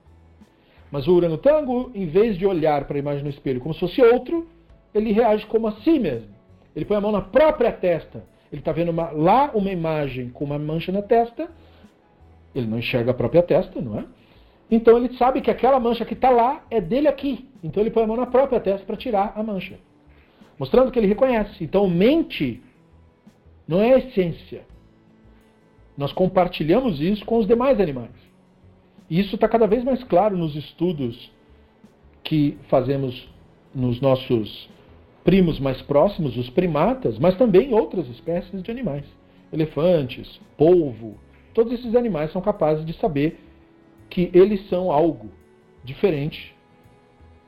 [0.90, 4.02] Mas o orangotango, em vez de olhar para a imagem no espelho como se fosse
[4.02, 4.46] outro,
[4.94, 6.34] ele reage como a si mesmo.
[6.74, 10.44] Ele põe a mão na própria testa ele está vendo uma, lá uma imagem com
[10.44, 11.48] uma mancha na testa,
[12.54, 14.04] ele não enxerga a própria testa, não é?
[14.70, 17.48] Então ele sabe que aquela mancha que está lá é dele aqui.
[17.62, 19.78] Então ele põe a mão na própria testa para tirar a mancha.
[20.58, 21.62] Mostrando que ele reconhece.
[21.62, 22.62] Então mente
[23.66, 24.64] não é a essência.
[25.96, 28.10] Nós compartilhamos isso com os demais animais.
[29.08, 31.30] E isso está cada vez mais claro nos estudos
[32.24, 33.28] que fazemos
[33.72, 34.68] nos nossos
[35.22, 39.04] primos mais próximos, os primatas, mas também outras espécies de animais.
[39.52, 41.16] Elefantes, polvo,
[41.54, 43.38] todos esses animais são capazes de saber
[44.08, 45.30] que eles são algo
[45.84, 46.54] diferente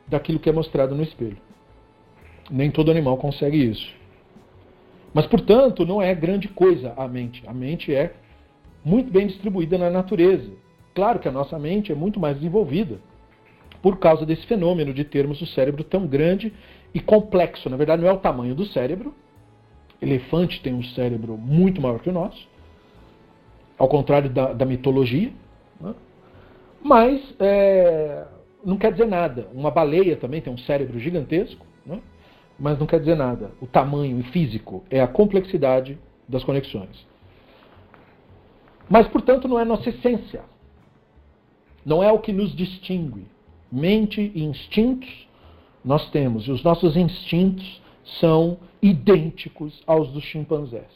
[0.07, 1.39] daquilo que é mostrado no espelho.
[2.51, 3.95] Nem todo animal consegue isso.
[5.13, 7.43] Mas, portanto, não é grande coisa a mente.
[7.47, 8.15] A mente é
[8.85, 10.51] muito bem distribuída na natureza.
[10.95, 12.99] Claro que a nossa mente é muito mais desenvolvida
[13.83, 16.53] por causa desse fenômeno de termos o cérebro tão grande
[16.93, 17.71] e complexo.
[17.71, 19.15] Na verdade, não é o tamanho do cérebro.
[20.01, 22.49] Elefante tem um cérebro muito maior que o nosso,
[23.77, 25.33] ao contrário da, da mitologia.
[25.81, 25.95] Né?
[26.83, 28.25] Mas é,
[28.65, 29.49] não quer dizer nada.
[29.53, 32.01] Uma baleia também tem um cérebro gigantesco, né?
[32.59, 33.51] mas não quer dizer nada.
[33.61, 35.99] O tamanho físico é a complexidade
[36.29, 37.07] das conexões.
[38.89, 40.43] Mas, portanto, não é nossa essência.
[41.85, 43.27] Não é o que nos distingue.
[43.71, 45.29] Mente e instintos
[45.85, 47.81] nós temos, e os nossos instintos
[48.21, 50.91] são idênticos aos dos chimpanzés.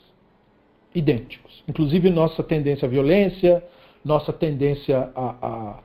[0.94, 1.62] Idênticos.
[1.68, 3.62] Inclusive nossa tendência à violência,
[4.04, 5.78] nossa tendência a, a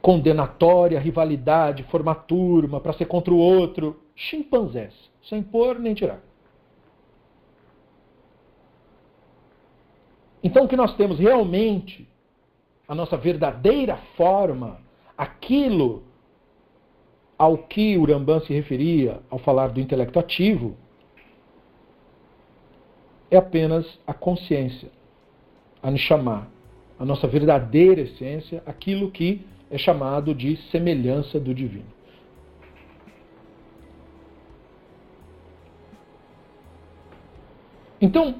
[0.00, 4.00] condenatória, rivalidade, formar turma para ser contra o outro.
[4.14, 4.92] Chimpanzés,
[5.28, 6.20] sem pôr nem tirar.
[10.42, 12.08] Então, o que nós temos realmente,
[12.86, 14.80] a nossa verdadeira forma,
[15.16, 16.02] aquilo
[17.38, 20.76] ao que o Rambam se referia ao falar do intelecto ativo,
[23.30, 24.90] é apenas a consciência,
[25.82, 26.48] a nos chamar,
[27.02, 31.90] a nossa verdadeira essência, aquilo que é chamado de semelhança do divino.
[38.00, 38.36] Então,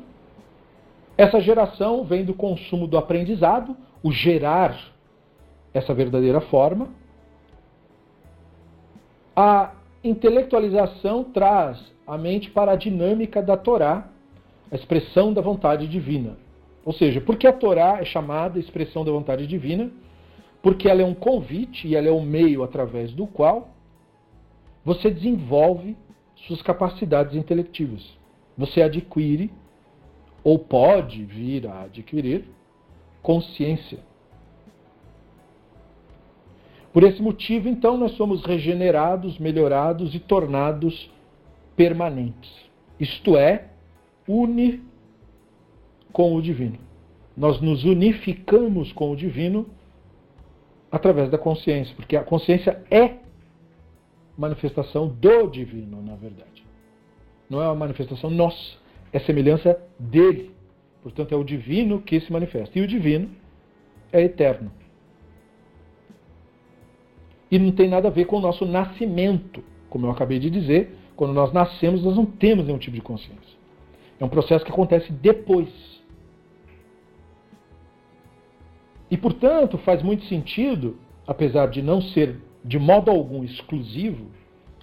[1.18, 4.78] essa geração vem do consumo do aprendizado, o gerar
[5.74, 6.88] essa verdadeira forma.
[9.34, 9.72] A
[10.04, 14.06] intelectualização traz a mente para a dinâmica da Torá,
[14.70, 16.36] a expressão da vontade divina.
[16.84, 19.90] Ou seja, porque a Torá é chamada expressão da vontade divina?
[20.60, 23.70] Porque ela é um convite e ela é o um meio através do qual
[24.84, 25.96] você desenvolve
[26.34, 28.02] suas capacidades intelectivas.
[28.56, 29.50] Você adquire
[30.42, 32.44] ou pode vir a adquirir
[33.22, 34.00] consciência.
[36.92, 41.10] Por esse motivo, então, nós somos regenerados, melhorados e tornados
[41.74, 42.52] permanentes.
[43.00, 43.68] Isto é,
[44.28, 44.82] une
[46.12, 46.78] com o divino.
[47.36, 49.66] Nós nos unificamos com o divino
[50.90, 53.16] através da consciência, porque a consciência é
[54.36, 56.64] manifestação do divino, na verdade.
[57.48, 58.82] Não é uma manifestação nossa
[59.12, 60.50] é semelhança dele.
[61.02, 62.78] Portanto, é o divino que se manifesta.
[62.78, 63.28] E o divino
[64.12, 64.72] é eterno.
[67.50, 69.62] E não tem nada a ver com o nosso nascimento.
[69.90, 73.52] Como eu acabei de dizer, quando nós nascemos, nós não temos nenhum tipo de consciência.
[74.18, 75.68] É um processo que acontece depois.
[79.12, 80.96] E, portanto, faz muito sentido,
[81.26, 84.26] apesar de não ser de modo algum exclusivo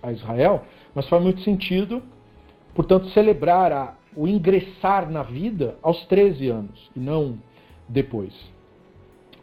[0.03, 0.63] a Israel,
[0.93, 2.03] mas faz muito sentido,
[2.75, 7.39] portanto, celebrar a o ingressar na vida aos 13 anos e não
[7.88, 8.34] depois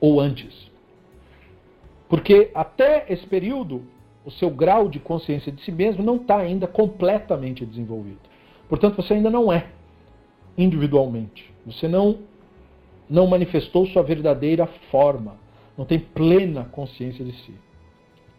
[0.01, 0.71] ou antes.
[2.09, 3.83] Porque até esse período,
[4.25, 8.21] o seu grau de consciência de si mesmo não está ainda completamente desenvolvido.
[8.69, 9.67] Portanto, você ainda não é
[10.57, 11.53] individualmente.
[11.65, 12.19] Você não,
[13.09, 15.37] não manifestou sua verdadeira forma.
[15.77, 17.55] Não tem plena consciência de si.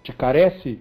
[0.03, 0.79] Te carece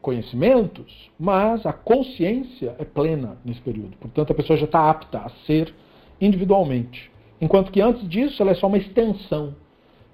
[0.00, 3.96] conhecimentos, mas a consciência é plena nesse período.
[3.96, 5.74] Portanto, a pessoa já está apta a ser
[6.20, 7.10] individualmente.
[7.40, 9.54] Enquanto que antes disso, ela é só uma extensão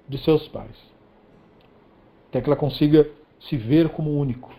[0.09, 0.75] de seus pais.
[2.29, 3.09] Até que ela consiga
[3.39, 4.51] se ver como único.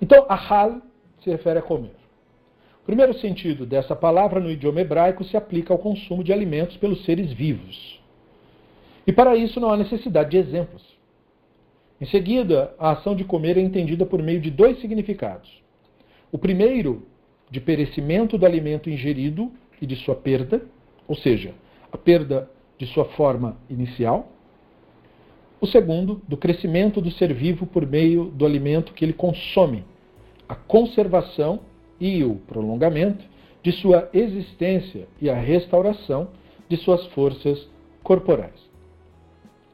[0.00, 0.80] Então, ahal
[1.22, 1.99] se refere a comer.
[2.90, 7.32] Primeiro sentido dessa palavra no idioma hebraico se aplica ao consumo de alimentos pelos seres
[7.32, 8.00] vivos.
[9.06, 10.82] E para isso não há necessidade de exemplos.
[12.00, 15.62] Em seguida, a ação de comer é entendida por meio de dois significados.
[16.32, 17.06] O primeiro,
[17.48, 20.60] de perecimento do alimento ingerido e de sua perda,
[21.06, 21.54] ou seja,
[21.92, 24.32] a perda de sua forma inicial.
[25.60, 29.84] O segundo, do crescimento do ser vivo por meio do alimento que ele consome,
[30.48, 31.69] a conservação
[32.00, 33.24] e o prolongamento
[33.62, 36.28] de sua existência e a restauração
[36.68, 37.68] de suas forças
[38.02, 38.68] corporais.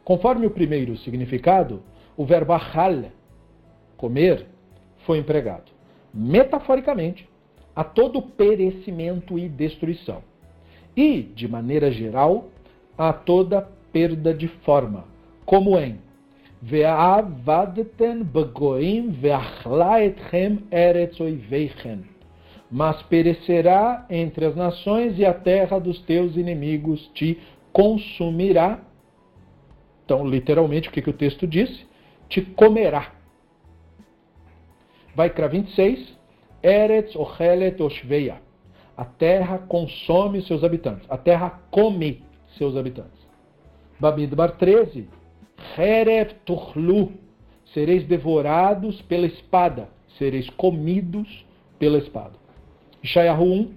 [0.04, 1.82] Conforme o primeiro significado,
[2.16, 3.04] o verbo achal,
[3.96, 4.46] comer,
[5.04, 5.70] foi empregado,
[6.12, 7.28] metaforicamente,
[7.74, 10.22] a todo perecimento e destruição.
[10.96, 12.48] E, de maneira geral,
[12.96, 15.04] a toda perda de forma,
[15.44, 15.98] como em
[16.62, 22.15] Ve'avadten begoim ve'achla etchem eretz oiveichem.
[22.70, 27.38] Mas perecerá entre as nações e a terra dos teus inimigos te
[27.72, 28.80] consumirá.
[30.04, 31.86] Então, literalmente, o que, que o texto disse?
[32.28, 33.12] te comerá.
[35.14, 36.16] Vai para 26.
[36.62, 38.40] Eretz ochelet oshveia.
[38.96, 41.06] A terra consome seus habitantes.
[41.10, 42.22] A terra come
[42.56, 43.26] seus habitantes.
[44.00, 45.08] Babidbar 13.
[45.76, 47.12] Herev tuchlu.
[47.72, 49.88] Sereis devorados pela espada.
[50.18, 51.44] Sereis comidos
[51.78, 52.45] pela espada.
[53.02, 53.74] Ishayahu 1.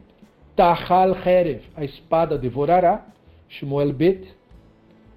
[0.55, 1.61] Tahal Herev.
[1.75, 3.05] A espada devorará.
[3.49, 4.39] Shmuel Bet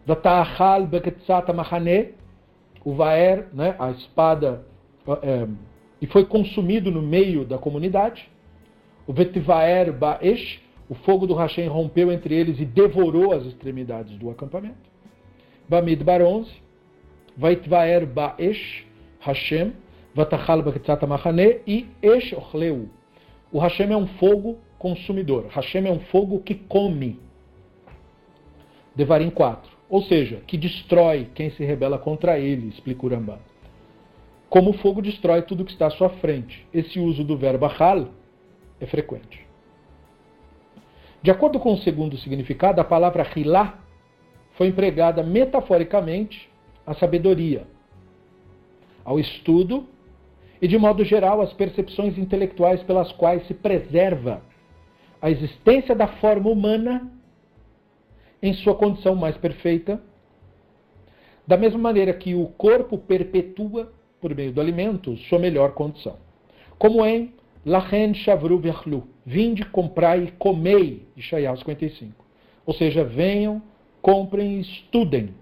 [0.07, 2.14] Vatahal beketzat machane,
[2.84, 4.64] o vaer, né, a espada,
[5.22, 5.46] é,
[6.00, 8.28] e foi consumido no meio da comunidade.
[9.07, 14.28] O vetvaer baesh, o fogo do Hashem rompeu entre eles e devorou as extremidades do
[14.28, 14.90] acampamento.
[15.68, 16.50] Bamidbar 11,
[17.36, 18.84] vaitvaer baesh,
[19.20, 19.72] Hashem,
[20.16, 22.88] vatachal beketzat machane, e esh ochleu.
[23.53, 25.46] O Hashem é um fogo consumidor.
[25.50, 27.20] Hashem é um fogo que come.
[28.96, 29.70] Devarim 4.
[29.90, 33.38] Ou seja, que destrói quem se rebela contra ele, explica o.
[34.48, 36.66] Como o fogo destrói tudo que está à sua frente.
[36.72, 38.09] Esse uso do verbo ahal
[38.80, 39.46] é frequente.
[41.22, 43.78] De acordo com o segundo significado, a palavra hilá
[44.55, 46.50] foi empregada metaforicamente
[46.86, 47.66] à sabedoria,
[49.05, 49.86] ao estudo
[50.62, 54.40] e, de modo geral, às percepções intelectuais pelas quais se preserva
[55.20, 57.10] a existência da forma humana
[58.40, 60.00] em sua condição mais perfeita,
[61.44, 66.16] da mesma maneira que o corpo perpetua, por meio do alimento, sua melhor condição.
[66.78, 67.34] Como em
[67.66, 72.24] Lachen Shavru Verlu, vinde, comprai e comei, Ishaiah 55.
[72.64, 73.60] Ou seja, venham,
[74.00, 75.34] comprem e estudem.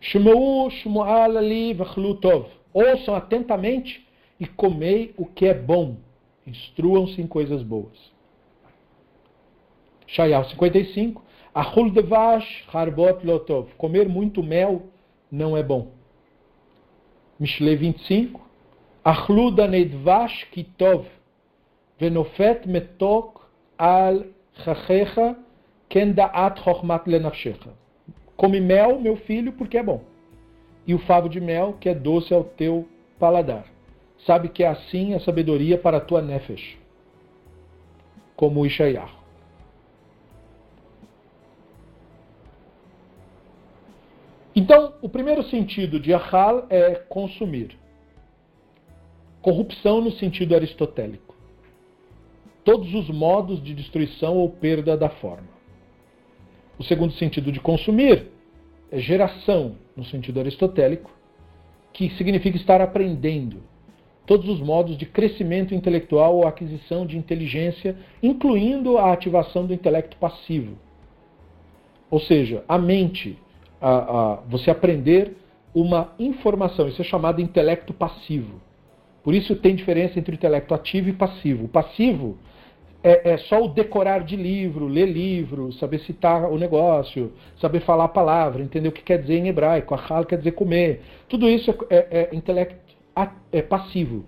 [0.00, 2.57] Shmeu Shmual Ali Verlu Tov.
[2.78, 4.06] Ouçam atentamente
[4.38, 5.96] e comei o que é bom.
[6.46, 7.98] Instruam-se em coisas boas.
[10.06, 11.20] Shayal 55.
[11.52, 13.74] Ahul devash harbot lotov.
[13.76, 14.84] Comer muito mel
[15.28, 15.90] não é bom.
[17.40, 18.40] Mishle 25.
[19.02, 21.04] Achlu danedvash kitov.
[21.98, 23.40] Venofet metok
[23.76, 24.24] al
[24.62, 25.36] chachecha
[25.88, 27.70] ken da'at chochmat lenafshecha.
[28.36, 30.04] Come mel, meu filho, porque é bom.
[30.88, 33.66] E o favo de mel, que é doce ao teu paladar.
[34.24, 36.78] Sabe que é assim a sabedoria para a tua nefesh.
[38.34, 39.18] Como o.
[44.56, 47.78] Então, o primeiro sentido de ahal é consumir.
[49.42, 51.36] Corrupção no sentido aristotélico.
[52.64, 55.48] Todos os modos de destruição ou perda da forma.
[56.78, 58.26] O segundo sentido de consumir
[58.90, 61.10] é geração, no sentido aristotélico,
[61.92, 63.60] que significa estar aprendendo.
[64.24, 70.16] Todos os modos de crescimento intelectual ou aquisição de inteligência, incluindo a ativação do intelecto
[70.16, 70.76] passivo.
[72.08, 73.36] Ou seja, a mente
[73.80, 75.36] a, a, você aprender
[75.74, 76.86] uma informação.
[76.88, 78.60] Isso é chamado intelecto passivo.
[79.24, 81.64] Por isso tem diferença entre o intelecto ativo e passivo.
[81.64, 82.38] O passivo
[83.02, 88.04] é, é, só o decorar de livro, ler livro, saber citar o negócio, saber falar
[88.04, 91.02] a palavra, entender o que quer dizer em hebraico, ahal quer dizer comer.
[91.28, 92.76] Tudo isso é, é, é intelecto
[93.52, 94.24] é passivo.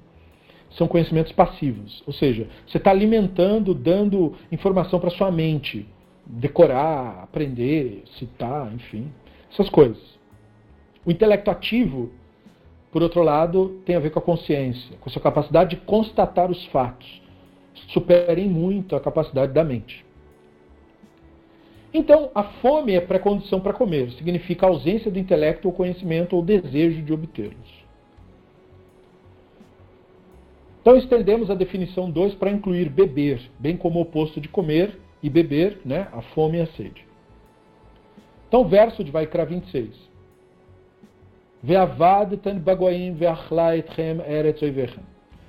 [0.71, 2.03] São conhecimentos passivos.
[2.07, 5.87] Ou seja, você está alimentando, dando informação para sua mente.
[6.27, 9.11] Decorar, aprender, citar, enfim
[9.53, 9.99] essas coisas.
[11.05, 12.11] O intelecto ativo,
[12.93, 16.51] por outro lado, tem a ver com a consciência, com a sua capacidade de constatar
[16.51, 17.21] os fatos.
[17.89, 20.05] Superem muito a capacidade da mente.
[21.93, 27.03] Então, a fome é pré-condição para comer, significa ausência do intelecto ou conhecimento ou desejo
[27.03, 27.81] de obtê-los.
[30.81, 35.29] Então, estendemos a definição 2 para incluir beber, bem como o oposto de comer e
[35.29, 37.05] beber, né, a fome e a sede.
[38.49, 40.11] Então, verso de Vaikra 26.
[41.63, 45.03] Ve'avadtan bagoim ve'achla etchem eretz oivechem.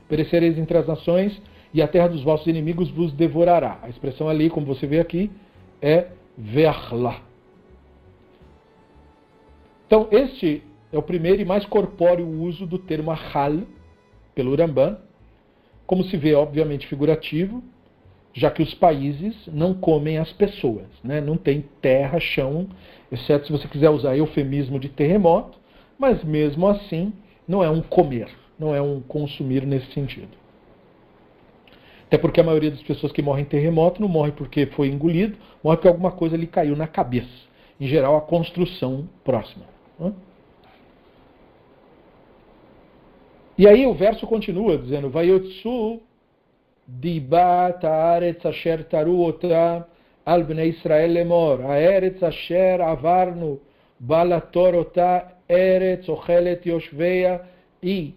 [0.09, 1.41] Perecereis entre as nações
[1.73, 3.79] e a terra dos vossos inimigos vos devorará.
[3.81, 5.31] A expressão ali, como você vê aqui,
[5.81, 6.07] é
[6.37, 7.15] ve'achla.
[9.87, 13.59] Então, este é o primeiro e mais corpóreo uso do termo ahal
[14.33, 14.97] pelo Rambam,
[15.85, 17.61] como se vê, obviamente, figurativo,
[18.33, 21.19] já que os países não comem as pessoas, né?
[21.19, 22.69] não tem terra, chão,
[23.11, 25.59] exceto se você quiser usar eufemismo de terremoto,
[25.99, 27.11] mas mesmo assim
[27.45, 30.40] não é um comer, não é um consumir nesse sentido.
[32.11, 35.37] Até porque a maioria das pessoas que morrem em terremoto não morre porque foi engolido,
[35.63, 37.29] morre porque alguma coisa lhe caiu na cabeça.
[37.79, 39.63] Em geral, a construção próxima.
[39.97, 40.11] Né?
[43.57, 46.01] E aí o verso continua dizendo: Vayotsu
[46.85, 49.87] dibat haaretz asher taru ota
[50.25, 53.57] al bnei Israel lemor, haaretz asher avarnu
[53.97, 57.41] balator ota eretz ochelet yoshveia
[57.81, 58.13] i,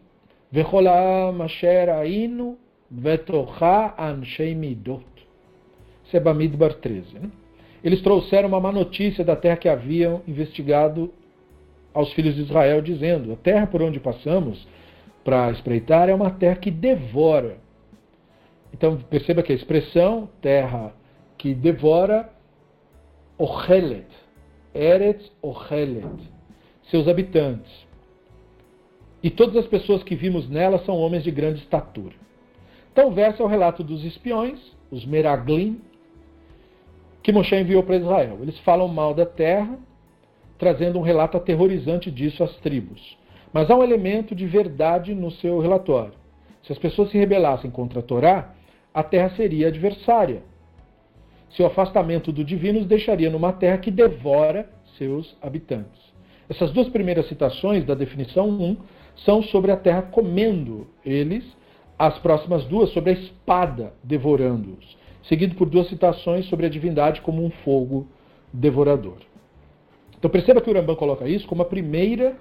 [0.50, 2.58] vechol ha'am asher ainu
[2.90, 5.04] Vetocha Anshei Midot.
[6.04, 7.18] Isso é 13.
[7.18, 7.30] Né?
[7.82, 11.12] Eles trouxeram uma má notícia da terra que haviam investigado
[11.92, 14.66] aos filhos de Israel, dizendo: A terra por onde passamos
[15.22, 17.58] para espreitar é uma terra que devora.
[18.72, 20.92] Então perceba que a expressão terra
[21.38, 22.30] que devora,
[23.38, 24.06] Ohelet,
[24.74, 26.06] Eretz Ohelet,
[26.90, 27.72] seus habitantes.
[29.22, 32.14] E todas as pessoas que vimos nela são homens de grande estatura.
[32.94, 35.80] Então, o verso é o relato dos espiões, os Meraglim,
[37.24, 38.38] que Moshe enviou para Israel.
[38.40, 39.76] Eles falam mal da terra,
[40.56, 43.18] trazendo um relato aterrorizante disso às tribos.
[43.52, 46.14] Mas há um elemento de verdade no seu relatório.
[46.62, 48.54] Se as pessoas se rebelassem contra a Torá,
[48.94, 50.44] a terra seria adversária.
[51.50, 56.00] Seu afastamento do divino os deixaria numa terra que devora seus habitantes.
[56.48, 58.76] Essas duas primeiras citações da definição 1
[59.16, 61.44] são sobre a terra comendo eles,
[61.98, 64.96] as próximas duas sobre a espada devorando-os,
[65.28, 68.06] seguido por duas citações sobre a divindade como um fogo
[68.52, 69.18] devorador.
[70.18, 72.36] Então perceba que o Rambam coloca isso como a primeira,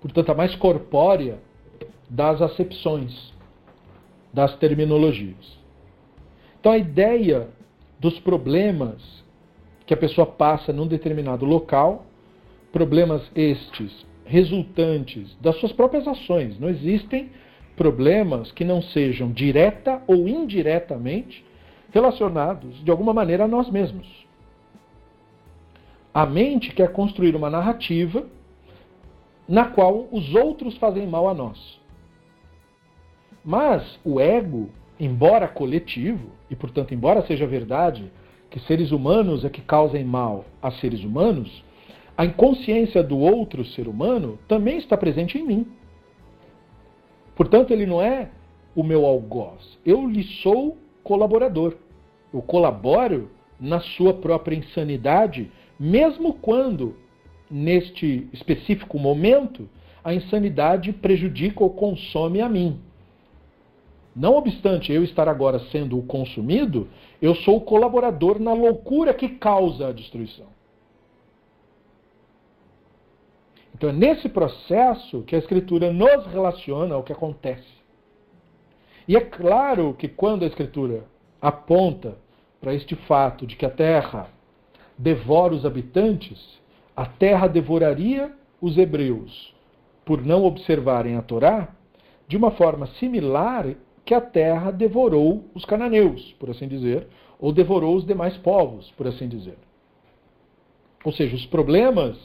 [0.00, 1.38] portanto a mais corpórea
[2.08, 3.32] das acepções,
[4.32, 5.58] das terminologias.
[6.60, 7.48] Então a ideia
[7.98, 9.24] dos problemas
[9.86, 12.04] que a pessoa passa num determinado local,
[12.72, 16.58] problemas estes resultantes das suas próprias ações.
[16.58, 17.30] Não existem
[17.76, 21.44] problemas que não sejam direta ou indiretamente
[21.92, 24.06] relacionados de alguma maneira a nós mesmos.
[26.12, 28.24] A mente quer construir uma narrativa
[29.46, 31.78] na qual os outros fazem mal a nós.
[33.44, 38.10] Mas o ego, embora coletivo, e portanto, embora seja verdade
[38.50, 41.62] que seres humanos é que causem mal a seres humanos,
[42.16, 45.66] a inconsciência do outro ser humano também está presente em mim.
[47.36, 48.30] Portanto, ele não é
[48.74, 49.78] o meu algoz.
[49.84, 51.76] Eu lhe sou colaborador.
[52.34, 53.30] Eu colaboro
[53.60, 56.96] na sua própria insanidade, mesmo quando,
[57.50, 59.68] neste específico momento,
[60.02, 62.80] a insanidade prejudica ou consome a mim.
[64.14, 66.88] Não obstante eu estar agora sendo o consumido,
[67.20, 70.55] eu sou o colaborador na loucura que causa a destruição.
[73.76, 77.76] Então é nesse processo que a Escritura nos relaciona ao que acontece.
[79.06, 81.04] E é claro que quando a Escritura
[81.42, 82.16] aponta
[82.58, 84.30] para este fato de que a terra
[84.96, 86.58] devora os habitantes,
[86.96, 89.54] a terra devoraria os hebreus
[90.06, 91.68] por não observarem a Torá,
[92.26, 93.74] de uma forma similar
[94.06, 97.06] que a terra devorou os cananeus, por assim dizer,
[97.38, 99.58] ou devorou os demais povos, por assim dizer.
[101.04, 102.16] Ou seja, os problemas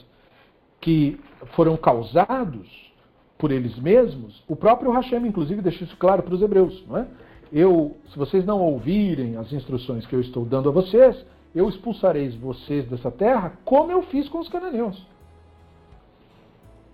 [0.82, 1.18] que
[1.54, 2.92] foram causados
[3.38, 6.84] por eles mesmos, o próprio Hashem, inclusive, deixa isso claro para os hebreus.
[6.86, 7.06] Não é?
[7.52, 11.24] Eu, se vocês não ouvirem as instruções que eu estou dando a vocês,
[11.54, 15.06] eu expulsarei vocês dessa terra como eu fiz com os cananeus.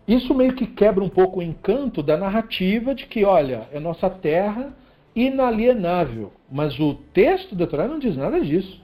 [0.06, 4.08] Isso meio que quebra um pouco o encanto da narrativa de que, olha, é nossa
[4.08, 4.74] terra
[5.14, 6.32] inalienável.
[6.50, 8.80] Mas o texto da Torá não diz nada disso.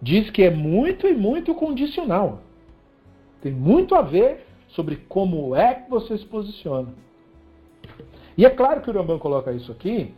[0.00, 2.42] Diz que é muito e muito condicional.
[3.42, 6.88] Tem muito a ver sobre como é que você se posiciona.
[8.36, 10.14] E é claro que o Rambam coloca isso aqui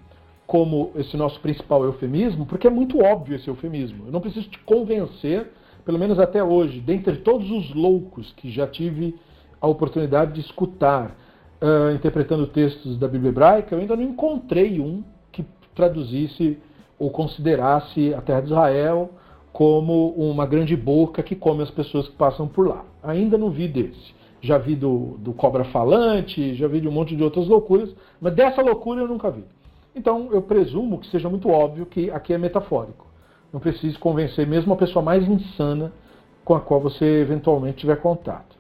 [0.47, 4.07] como esse nosso principal eufemismo, porque é muito óbvio esse eufemismo.
[4.07, 5.51] Eu não preciso te convencer,
[5.85, 9.19] pelo menos até hoje, dentre todos os loucos que já tive
[9.61, 11.17] a oportunidade de escutar
[11.61, 15.45] uh, interpretando textos da Bíblia hebraica, eu ainda não encontrei um que
[15.75, 16.59] traduzisse
[16.99, 19.11] ou considerasse a terra de Israel
[19.53, 22.85] como uma grande boca que come as pessoas que passam por lá.
[23.03, 24.15] Ainda não vi desse.
[24.41, 28.35] Já vi do, do cobra falante, já vi de um monte de outras loucuras, mas
[28.35, 29.45] dessa loucura eu nunca vi.
[29.95, 33.07] Então eu presumo que seja muito óbvio que aqui é metafórico.
[33.53, 35.93] Não precisa convencer mesmo a pessoa mais insana
[36.45, 38.57] com a qual você eventualmente tiver contato.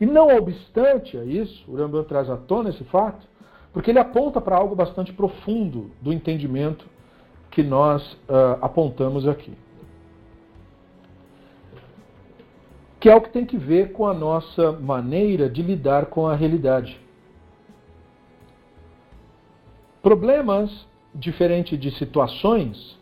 [0.00, 3.24] E não obstante a isso, o Rambam traz à tona esse fato,
[3.72, 6.84] porque ele aponta para algo bastante profundo do entendimento
[7.50, 9.52] que nós uh, apontamos aqui.
[13.02, 16.36] Que é o que tem que ver com a nossa maneira de lidar com a
[16.36, 17.00] realidade.
[20.00, 22.96] Problemas, diferente de situações,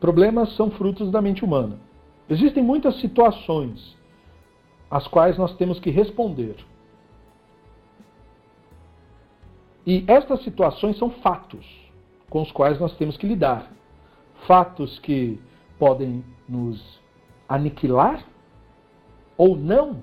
[0.00, 1.78] problemas são frutos da mente humana.
[2.30, 3.94] Existem muitas situações
[4.90, 6.56] às quais nós temos que responder.
[9.86, 11.66] E estas situações são fatos
[12.30, 13.70] com os quais nós temos que lidar.
[14.46, 15.38] Fatos que
[15.78, 16.98] podem nos
[17.46, 18.32] aniquilar
[19.36, 19.98] ou não,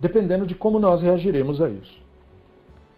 [0.00, 2.00] dependendo de como nós reagiremos a isso.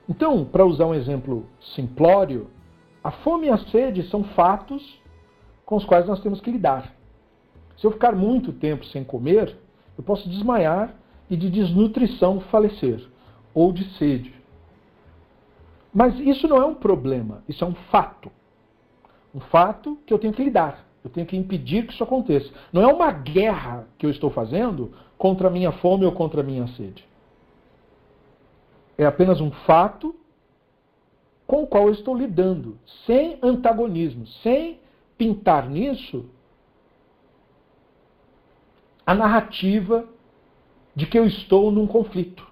[0.09, 2.49] Então, para usar um exemplo simplório,
[3.03, 5.01] a fome e a sede são fatos
[5.64, 6.93] com os quais nós temos que lidar.
[7.76, 9.57] Se eu ficar muito tempo sem comer,
[9.97, 10.95] eu posso desmaiar
[11.28, 13.03] e de desnutrição falecer,
[13.55, 14.35] ou de sede.
[15.93, 18.30] Mas isso não é um problema, isso é um fato.
[19.35, 20.87] Um fato que eu tenho que lidar.
[21.05, 22.51] Eu tenho que impedir que isso aconteça.
[22.72, 24.93] Não é uma guerra que eu estou fazendo
[25.23, 27.07] contra a minha fome ou contra a minha sede.
[28.99, 30.16] É apenas um fato
[31.47, 34.81] com o qual eu estou lidando, sem antagonismo, sem
[35.16, 36.29] pintar nisso
[39.07, 40.09] a narrativa
[40.93, 42.45] de que eu estou num conflito.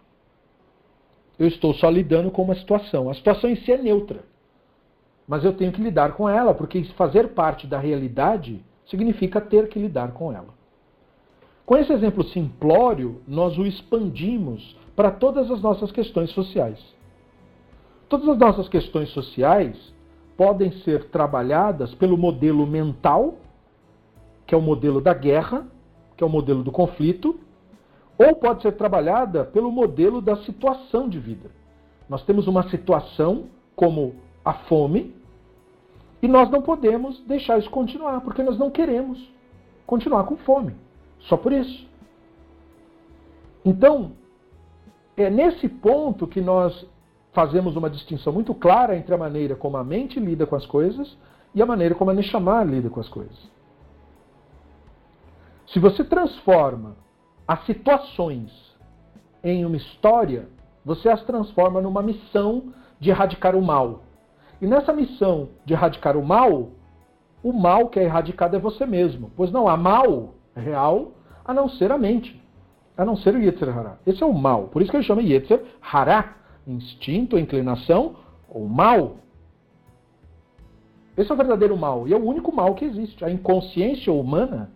[1.40, 3.10] Eu estou só lidando com uma situação.
[3.10, 4.22] A situação em si é neutra.
[5.26, 9.80] Mas eu tenho que lidar com ela, porque fazer parte da realidade significa ter que
[9.80, 10.59] lidar com ela.
[11.70, 16.84] Com esse exemplo simplório, nós o expandimos para todas as nossas questões sociais.
[18.08, 19.76] Todas as nossas questões sociais
[20.36, 23.36] podem ser trabalhadas pelo modelo mental,
[24.48, 25.64] que é o modelo da guerra,
[26.16, 27.38] que é o modelo do conflito,
[28.18, 31.52] ou pode ser trabalhada pelo modelo da situação de vida.
[32.08, 33.44] Nós temos uma situação
[33.76, 35.14] como a fome,
[36.20, 39.24] e nós não podemos deixar isso continuar, porque nós não queremos
[39.86, 40.74] continuar com fome.
[41.20, 41.88] Só por isso.
[43.64, 44.12] Então,
[45.16, 46.86] é nesse ponto que nós
[47.32, 51.16] fazemos uma distinção muito clara entre a maneira como a mente lida com as coisas
[51.54, 53.38] e a maneira como a Neshama lida com as coisas.
[55.66, 56.96] Se você transforma
[57.46, 58.50] as situações
[59.42, 60.48] em uma história,
[60.84, 64.02] você as transforma numa missão de erradicar o mal.
[64.60, 66.70] E nessa missão de erradicar o mal,
[67.42, 69.30] o mal que é erradicado é você mesmo.
[69.36, 71.12] Pois não há mal real
[71.44, 72.40] a não ser a mente,
[72.96, 73.98] a não ser o Yetzer Hará.
[74.06, 74.64] Esse é o mal.
[74.68, 76.36] Por isso que ele chama Yetzer Hará,
[76.66, 78.16] instinto, inclinação
[78.48, 79.16] ou mal.
[81.16, 83.24] Esse é o verdadeiro mal e é o único mal que existe.
[83.24, 84.70] A inconsciência humana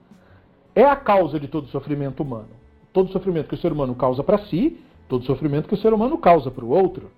[0.75, 2.49] é a causa de todo sofrimento humano.
[2.93, 6.18] Todo sofrimento que o ser humano causa para si, todo sofrimento que o ser humano
[6.18, 7.11] causa para o outro.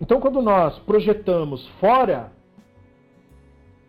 [0.00, 2.32] Então, quando nós projetamos fora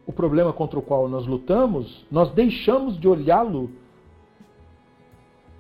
[0.10, 3.70] o problema contra o qual nós lutamos, nós deixamos de olhá-lo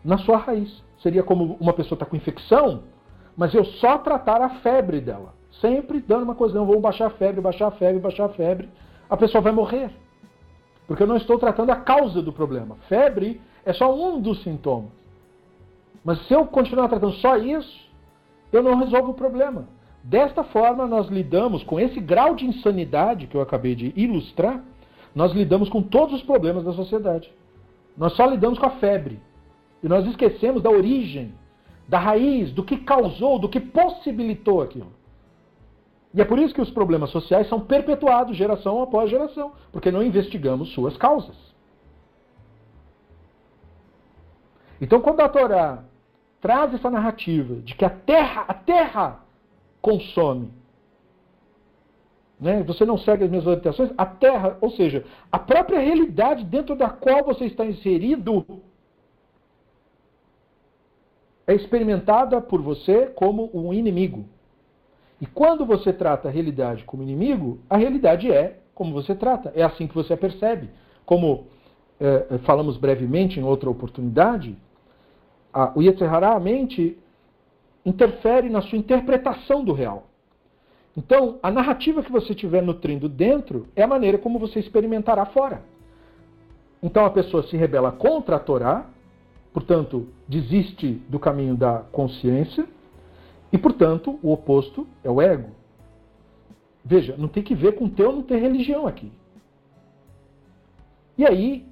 [0.04, 0.84] na sua raiz.
[1.04, 2.82] Seria como uma pessoa está com infecção,
[3.38, 5.36] mas eu só tratar a febre dela.
[5.62, 8.68] Sempre dando uma coisa, não, vou baixar a febre, baixar a febre, baixar a febre.
[9.08, 9.91] A pessoa vai morrer.
[10.88, 12.76] Porque eu não estou tratando a causa do problema.
[12.88, 14.89] Febre é só um dos sintomas.
[16.04, 17.88] Mas se eu continuar tratando só isso,
[18.52, 19.68] eu não resolvo o problema.
[20.04, 24.64] Desta forma, nós lidamos com esse grau de insanidade que eu acabei de ilustrar,
[25.14, 27.32] nós lidamos com todos os problemas da sociedade.
[27.97, 29.20] Nós só lidamos com a febre.
[29.84, 31.34] E nós esquecemos da origem,
[31.88, 34.91] da raiz, do que causou, do que possibilitou aquilo.
[36.14, 40.02] E é por isso que os problemas sociais são perpetuados geração após geração, porque não
[40.02, 41.36] investigamos suas causas.
[44.82, 45.84] Então, quando a Torá
[46.41, 49.20] traz essa narrativa de que a terra, a terra
[49.82, 50.51] consome,
[52.39, 52.63] né?
[52.63, 56.89] você não segue as minhas orientações, a terra, ou seja, a própria realidade dentro da
[56.89, 58.45] qual você está inserido
[61.45, 64.25] é experimentada por você como um inimigo.
[65.19, 69.63] E quando você trata a realidade como inimigo, a realidade é como você trata, é
[69.63, 70.69] assim que você a percebe.
[71.05, 71.47] Como
[71.99, 74.55] é, falamos brevemente em outra oportunidade,
[75.51, 76.97] a, o Yetzirah, a mente,
[77.86, 80.07] interfere na sua interpretação do real.
[80.97, 85.61] Então, a narrativa que você estiver nutrindo dentro é a maneira como você experimentará fora.
[86.82, 88.89] Então, a pessoa se rebela contra a Torá,
[89.53, 92.65] portanto, desiste do caminho da consciência
[93.51, 95.51] e, portanto, o oposto é o ego.
[96.84, 99.11] Veja, não tem que ver com ter ou não ter religião aqui.
[101.17, 101.65] E aí,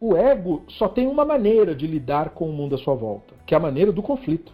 [0.00, 3.54] o ego só tem uma maneira de lidar com o mundo à sua volta, que
[3.54, 4.52] é a maneira do conflito.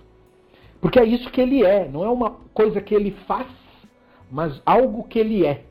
[0.85, 3.47] Porque é isso que ele é, não é uma coisa que ele faz,
[4.31, 5.65] mas algo que ele é.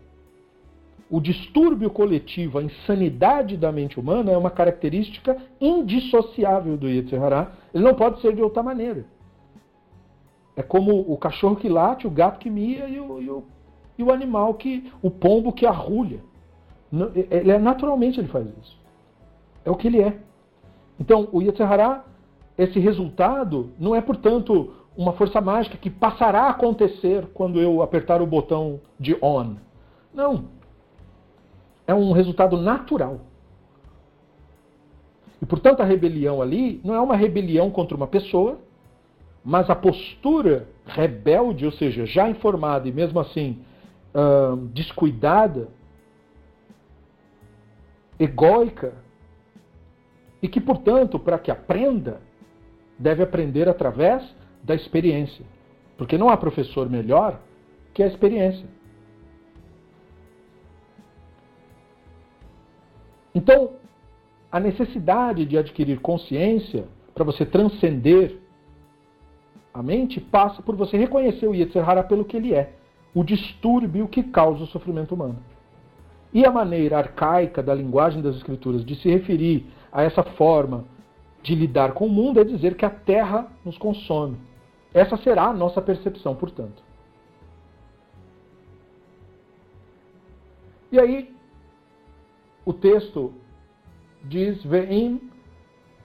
[1.07, 7.51] O distúrbio coletivo, a insanidade da mente humana é uma característica indissociável do Yetzirah.
[7.76, 9.05] Ele não pode ser de outra maneira.
[10.55, 13.43] É como o cachorro que late, o gato que mia e o, e o,
[13.99, 14.91] e o animal que.
[14.99, 16.22] o pombo que arrulha.
[17.30, 18.76] Ele é, naturalmente ele faz isso.
[19.64, 20.18] É o que ele é.
[20.99, 22.03] Então, o Yetzirah,
[22.57, 28.22] esse resultado, não é, portanto, uma força mágica que passará a acontecer quando eu apertar
[28.22, 29.56] o botão de on.
[30.14, 30.46] Não.
[31.88, 33.22] É um resultado natural.
[35.41, 38.60] E, portanto, a rebelião ali não é uma rebelião contra uma pessoa,
[39.44, 43.60] mas a postura rebelde, ou seja, já informada e mesmo assim
[44.14, 45.68] uh, descuidada,
[48.20, 48.94] egóica,
[50.41, 52.22] e que, portanto, para que aprenda,
[52.98, 54.24] deve aprender através
[54.64, 55.45] da experiência.
[55.97, 57.39] Porque não há professor melhor
[57.93, 58.66] que a experiência.
[63.36, 63.72] Então,
[64.51, 68.38] a necessidade de adquirir consciência para você transcender
[69.74, 72.74] a mente passa por você reconhecer o Yetzer Hara pelo que ele é,
[73.14, 75.38] o distúrbio que causa o sofrimento humano.
[76.32, 80.86] E a maneira arcaica da linguagem das escrituras de se referir a essa forma
[81.41, 84.38] de lidar com o mundo é dizer que a terra nos consome.
[84.94, 86.84] Essa será a nossa percepção, portanto.
[90.91, 91.36] E aí,
[92.64, 93.34] o texto
[94.24, 95.32] diz: Ve'im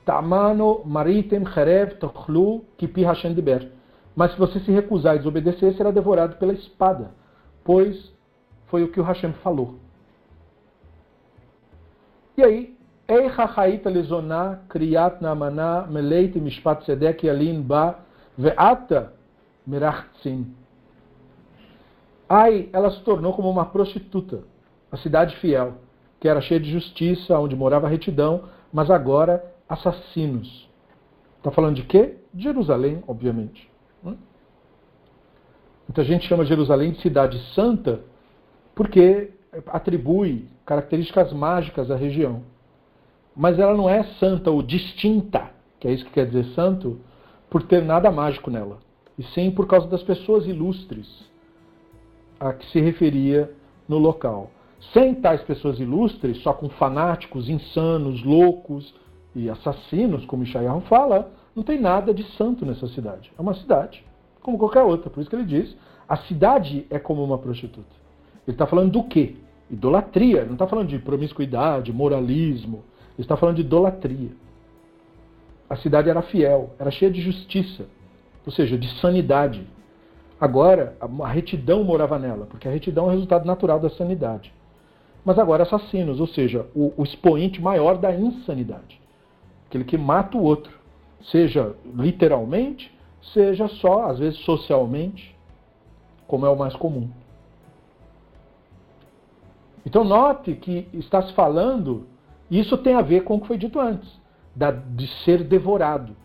[0.04, 3.70] tamano maritem cherev tochlu kipi Hashem diber.
[4.16, 7.12] Mas se você se recusar e desobedecer, será devorado pela espada,
[7.62, 8.12] pois
[8.66, 9.78] foi o que o Hashem falou.
[12.36, 12.78] E aí,
[13.08, 18.04] Eicha haita lezoná kriyat namana meleite mishpat sedek yalin ba
[18.38, 19.12] ve'ata
[19.66, 20.54] merachtzin.
[22.28, 24.44] Ai, ela se tornou como uma prostituta,
[24.92, 25.74] a cidade fiel
[26.20, 30.68] que era cheia de justiça, onde morava retidão, mas agora assassinos.
[31.38, 32.16] Está falando de quê?
[32.34, 33.70] De Jerusalém, obviamente.
[34.02, 38.00] Muita gente chama Jerusalém de cidade santa
[38.74, 39.32] porque
[39.68, 42.42] atribui características mágicas à região.
[43.34, 47.00] Mas ela não é santa ou distinta, que é isso que quer dizer santo,
[47.50, 48.78] por ter nada mágico nela.
[49.18, 51.06] E sim por causa das pessoas ilustres
[52.38, 53.50] a que se referia
[53.88, 54.50] no local.
[54.92, 58.94] Sem tais pessoas ilustres, só com fanáticos, insanos, loucos
[59.34, 63.32] e assassinos, como Ishayahu fala, não tem nada de santo nessa cidade.
[63.36, 64.04] É uma cidade,
[64.40, 65.10] como qualquer outra.
[65.10, 65.76] Por isso que ele diz,
[66.08, 67.98] a cidade é como uma prostituta.
[68.46, 69.34] Ele está falando do quê?
[69.70, 70.44] Idolatria.
[70.44, 72.84] Não está falando de promiscuidade, moralismo.
[73.16, 74.30] Ele está falando de idolatria.
[75.68, 77.86] A cidade era fiel, era cheia de justiça,
[78.44, 79.66] ou seja, de sanidade.
[80.40, 84.52] Agora, a retidão morava nela, porque a retidão é o resultado natural da sanidade
[85.28, 88.98] mas agora assassinos, ou seja, o, o expoente maior da insanidade.
[89.66, 90.72] Aquele que mata o outro,
[91.20, 92.90] seja literalmente,
[93.34, 95.36] seja só, às vezes socialmente,
[96.26, 97.10] como é o mais comum.
[99.84, 102.06] Então note que está se falando,
[102.50, 104.10] isso tem a ver com o que foi dito antes,
[104.58, 106.16] da, de ser devorado.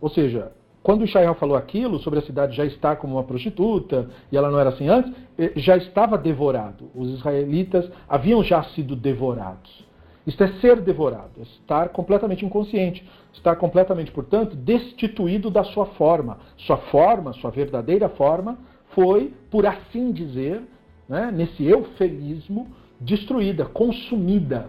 [0.00, 4.36] Ou seja, quando o falou aquilo sobre a cidade já estar como uma prostituta, e
[4.36, 6.90] ela não era assim antes, eh, já estava devorado.
[6.94, 9.86] Os israelitas haviam já sido devorados.
[10.26, 16.38] Isto é ser devorado, é estar completamente inconsciente, estar completamente, portanto, destituído da sua forma.
[16.56, 20.62] Sua forma, sua verdadeira forma, foi, por assim dizer,
[21.08, 22.66] né, nesse eufemismo,
[23.00, 24.68] destruída, consumida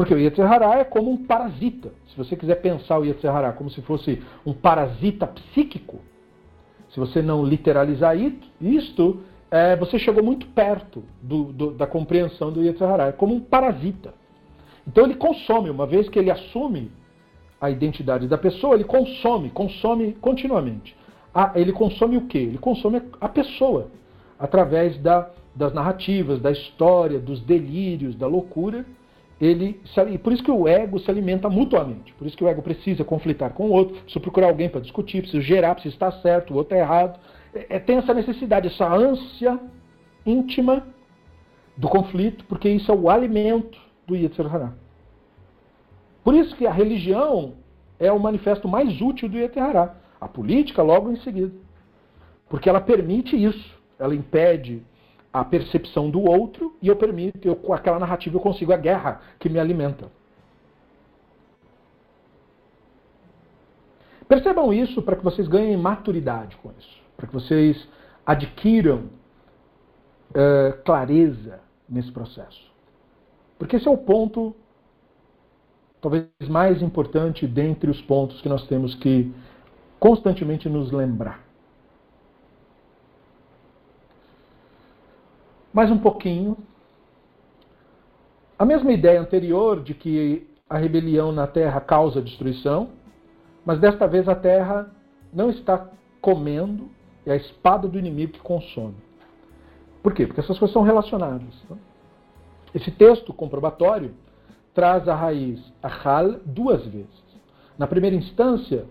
[0.00, 1.92] porque o Yetzirah é como um parasita.
[2.08, 5.98] Se você quiser pensar o Yetzirah como se fosse um parasita psíquico,
[6.88, 8.16] se você não literalizar
[8.58, 9.20] isto,
[9.50, 13.08] é, você chegou muito perto do, do, da compreensão do Yetzirah.
[13.08, 14.14] É como um parasita.
[14.88, 16.90] Então ele consome, uma vez que ele assume
[17.60, 20.96] a identidade da pessoa, ele consome, consome continuamente.
[21.34, 22.38] Ah, ele consome o quê?
[22.38, 23.88] Ele consome a pessoa,
[24.38, 28.86] através da, das narrativas, da história, dos delírios, da loucura
[29.40, 29.80] ele
[30.10, 32.12] e por isso que o ego se alimenta mutuamente.
[32.14, 35.22] Por isso que o ego precisa conflitar com o outro, precisa procurar alguém para discutir,
[35.22, 37.18] precisa gerar, precisa estar certo, o outro é errado.
[37.54, 39.58] É, é, tem essa necessidade, essa ânsia
[40.26, 40.86] íntima
[41.74, 44.74] do conflito, porque isso é o alimento do Yetzer Hará.
[46.22, 47.54] Por isso que a religião
[47.98, 49.96] é o manifesto mais útil do Yetzer Hará.
[50.20, 51.54] A política logo em seguida.
[52.46, 53.80] Porque ela permite isso.
[53.98, 54.82] Ela impede
[55.32, 59.20] a percepção do outro e eu permito, eu, com aquela narrativa eu consigo a guerra
[59.38, 60.10] que me alimenta.
[64.28, 67.88] Percebam isso para que vocês ganhem maturidade com isso, para que vocês
[68.24, 69.06] adquiram
[70.30, 72.70] uh, clareza nesse processo.
[73.58, 74.54] Porque esse é o ponto,
[76.00, 79.32] talvez mais importante dentre os pontos que nós temos que
[79.98, 81.49] constantemente nos lembrar.
[85.72, 86.56] Mais um pouquinho.
[88.58, 92.90] A mesma ideia anterior de que a rebelião na terra causa destruição,
[93.64, 94.90] mas desta vez a terra
[95.32, 95.88] não está
[96.20, 96.90] comendo,
[97.24, 98.96] é a espada do inimigo que consome.
[100.02, 100.26] Por quê?
[100.26, 101.54] Porque essas coisas são relacionadas.
[101.68, 101.76] Tá?
[102.74, 104.12] Esse texto comprobatório
[104.74, 107.20] traz a raiz Ahal duas vezes.
[107.78, 108.86] Na primeira instância,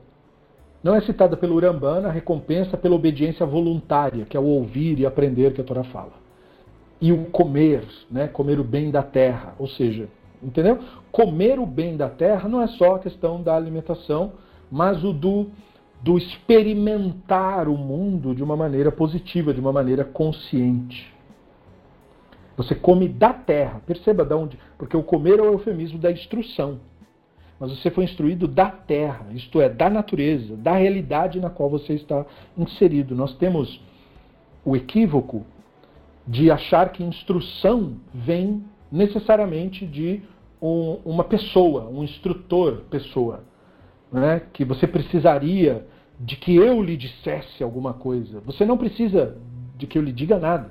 [0.83, 5.05] não é citada pelo Urambana a recompensa pela obediência voluntária, que é o ouvir e
[5.05, 6.18] aprender que a Torá fala
[7.01, 8.27] e o comer, né?
[8.27, 9.55] comer o bem da terra.
[9.57, 10.09] Ou seja,
[10.41, 10.79] entendeu?
[11.11, 14.33] Comer o bem da terra não é só a questão da alimentação,
[14.71, 15.47] mas o do,
[16.01, 21.13] do experimentar o mundo de uma maneira positiva, de uma maneira consciente.
[22.57, 23.81] Você come da terra.
[23.85, 24.59] Perceba de onde.
[24.77, 26.79] Porque o comer é o eufemismo da instrução.
[27.57, 31.93] Mas você foi instruído da terra, isto é, da natureza, da realidade na qual você
[31.93, 32.25] está
[32.57, 33.15] inserido.
[33.15, 33.81] Nós temos
[34.63, 35.45] o equívoco
[36.29, 40.21] de achar que instrução vem necessariamente de
[40.61, 43.43] um, uma pessoa, um instrutor pessoa,
[44.11, 44.43] né?
[44.53, 45.87] que você precisaria
[46.19, 48.41] de que eu lhe dissesse alguma coisa.
[48.41, 49.37] Você não precisa
[49.75, 50.69] de que eu lhe diga nada.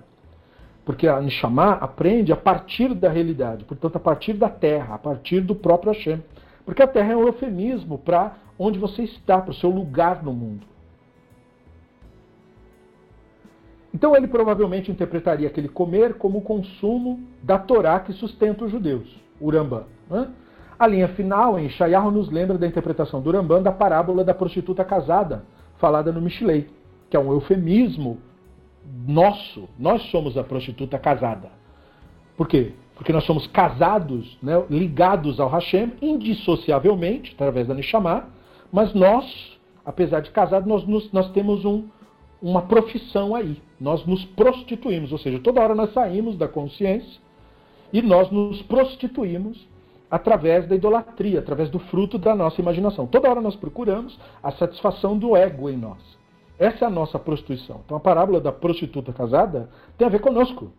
[0.84, 5.40] Porque a Nishama aprende a partir da realidade, portanto, a partir da terra, a partir
[5.40, 6.22] do próprio Hashem.
[6.64, 10.32] Porque a terra é um eufemismo para onde você está, para o seu lugar no
[10.32, 10.64] mundo.
[13.92, 19.08] Então ele provavelmente interpretaria aquele comer como o consumo da Torá que sustenta os judeus,
[19.40, 19.84] Urambá.
[20.10, 20.28] Né?
[20.78, 24.84] A linha final, em Shayahu, nos lembra da interpretação do Urambá da parábola da prostituta
[24.84, 25.44] casada,
[25.78, 26.68] falada no Mishlei,
[27.10, 28.18] que é um eufemismo
[29.06, 29.68] nosso.
[29.78, 31.50] Nós somos a prostituta casada.
[32.36, 32.74] Por quê?
[32.94, 38.28] Porque nós somos casados, né, ligados ao Hashem, indissociavelmente, através da Neshama,
[38.70, 41.84] mas nós, apesar de casados, nós, nós temos um,
[42.40, 43.60] uma profissão aí.
[43.80, 47.20] Nós nos prostituímos, ou seja, toda hora nós saímos da consciência
[47.92, 49.66] e nós nos prostituímos
[50.10, 53.06] através da idolatria, através do fruto da nossa imaginação.
[53.06, 55.98] Toda hora nós procuramos a satisfação do ego em nós.
[56.58, 57.82] Essa é a nossa prostituição.
[57.84, 60.72] Então a parábola da prostituta casada tem a ver conosco.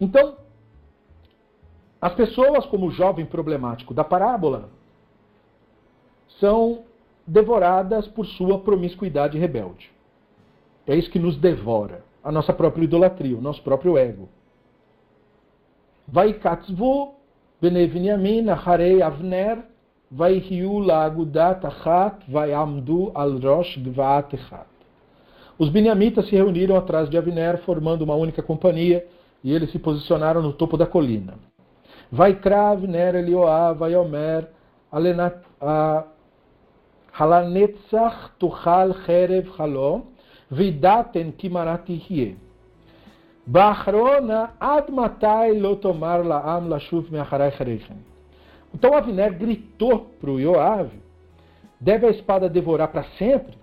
[0.00, 0.36] Então,
[2.00, 4.68] as pessoas, como o jovem problemático da parábola,
[6.38, 6.84] são
[7.26, 9.90] devoradas por sua promiscuidade rebelde.
[10.86, 14.28] É isso que nos devora, a nossa própria idolatria, o nosso próprio ego.
[16.06, 17.14] Vai katzvu
[17.60, 19.64] beneviniamin harei avner
[20.10, 23.76] vai riu lagudat achat vai amdu al rosh
[24.32, 24.76] echat.
[25.58, 29.06] Os beniamitas se reuniram atrás de Avner, formando uma única companhia,
[29.42, 31.34] e eles se posicionaram no topo da colina.
[32.12, 34.48] Vai Avner Elioav, vai Omer,
[34.92, 35.38] Alenat,
[37.18, 40.06] Halanetzach tuchal cherev chalo,
[40.50, 42.36] vidaten kimarat yihye.
[43.46, 47.96] Bachrona ad matai lo tomar laam lashuv meacharai charechem.
[48.74, 50.90] Então Avner gritou para o Yoav,
[51.80, 53.56] deve a espada devorar para sempre?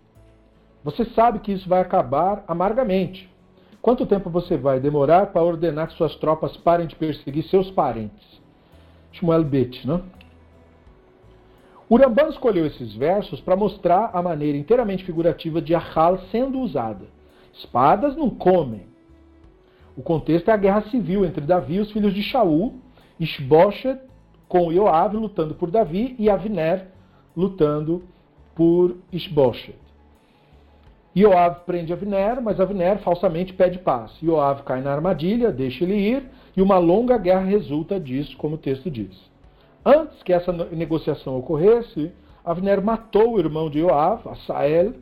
[0.84, 3.30] Você sabe que isso vai acabar amargamente.
[3.82, 8.42] Quanto tempo você vai demorar para ordenar que suas tropas parem de perseguir seus parentes?
[9.12, 10.02] Shmuel Bet, não?
[11.90, 17.06] O Rambam escolheu esses versos para mostrar a maneira inteiramente figurativa de Ahal sendo usada.
[17.54, 18.88] Espadas não comem.
[19.96, 22.76] O contexto é a guerra civil entre Davi e os filhos de Shaul,
[23.20, 24.00] Ishboshet
[24.48, 26.88] com Yoav lutando por Davi e Avner
[27.36, 28.04] lutando
[28.56, 29.78] por Ishboshet.
[31.16, 34.12] Yoav prende Avner, mas Avner falsamente pede paz.
[34.22, 36.24] Yoav cai na armadilha, deixa ele ir,
[36.58, 39.33] e uma longa guerra resulta disso, como o texto diz.
[39.86, 42.12] Antes que essa negociação ocorresse,
[42.44, 44.94] Avner matou o irmão de Joab, Asael.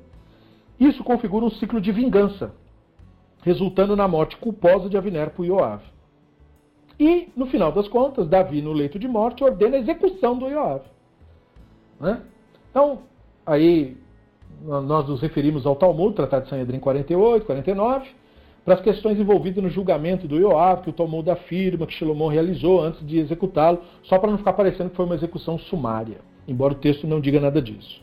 [0.79, 2.51] Isso configura um ciclo de vingança,
[3.43, 5.83] resultando na morte culposa de Avner por Joab.
[6.99, 10.83] E, no final das contas, Davi, no leito de morte, ordena a execução do Joab.
[11.99, 12.21] Né?
[12.69, 12.99] Então,
[13.45, 13.97] aí
[14.61, 18.09] nós nos referimos ao Talmud, Tratado de Sanhedrin 48, 49,
[18.63, 22.81] para as questões envolvidas no julgamento do Yoav, que o Talmud afirma que Shlomo realizou
[22.81, 26.17] antes de executá-lo, só para não ficar parecendo que foi uma execução sumária,
[26.47, 28.01] embora o texto não diga nada disso.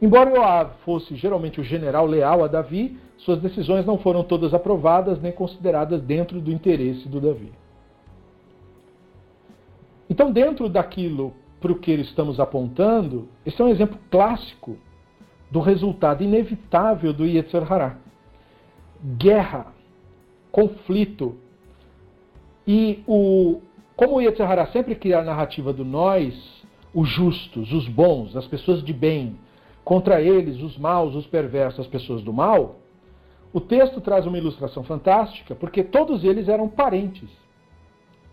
[0.00, 5.20] Embora Yoav fosse geralmente o general leal a Davi, suas decisões não foram todas aprovadas
[5.20, 7.52] nem consideradas dentro do interesse do Davi.
[10.08, 14.76] Então, dentro daquilo para o que estamos apontando, esse é um exemplo clássico
[15.50, 17.96] do resultado inevitável do Yetzer Hará
[19.02, 19.66] guerra,
[20.50, 21.36] conflito.
[22.66, 23.60] E o,
[23.96, 26.62] como o Yetzirah sempre cria a narrativa do nós,
[26.94, 29.36] os justos, os bons, as pessoas de bem,
[29.84, 32.76] contra eles, os maus, os perversos, as pessoas do mal,
[33.52, 37.28] o texto traz uma ilustração fantástica, porque todos eles eram parentes.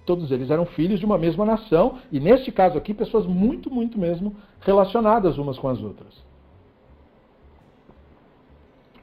[0.05, 3.99] Todos eles eram filhos de uma mesma nação, e neste caso aqui, pessoas muito, muito
[3.99, 6.26] mesmo relacionadas umas com as outras.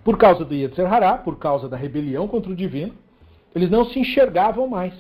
[0.05, 2.95] Por causa do Yetzer Hará, por causa da rebelião contra o divino,
[3.55, 4.95] eles não se enxergavam mais.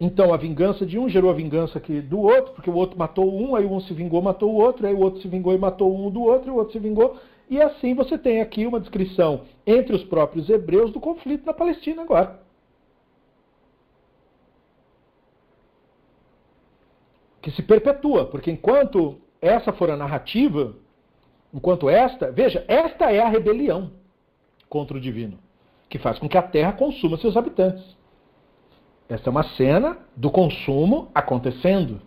[0.00, 3.54] Então a vingança de um gerou a vingança do outro, porque o outro matou um,
[3.54, 6.10] aí um se vingou, matou o outro, aí o outro se vingou e matou um
[6.10, 7.18] do outro, e o outro se vingou.
[7.50, 12.02] E assim você tem aqui uma descrição entre os próprios hebreus do conflito na Palestina
[12.02, 12.40] agora.
[17.42, 20.74] Que se perpetua, porque enquanto essa for a narrativa,
[21.52, 23.90] Enquanto esta, veja, esta é a rebelião
[24.68, 25.38] contra o divino,
[25.88, 27.96] que faz com que a terra consuma seus habitantes.
[29.08, 32.00] Esta é uma cena do consumo acontecendo.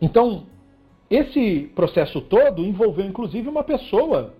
[0.00, 0.46] Então,
[1.10, 4.34] esse processo todo envolveu inclusive uma pessoa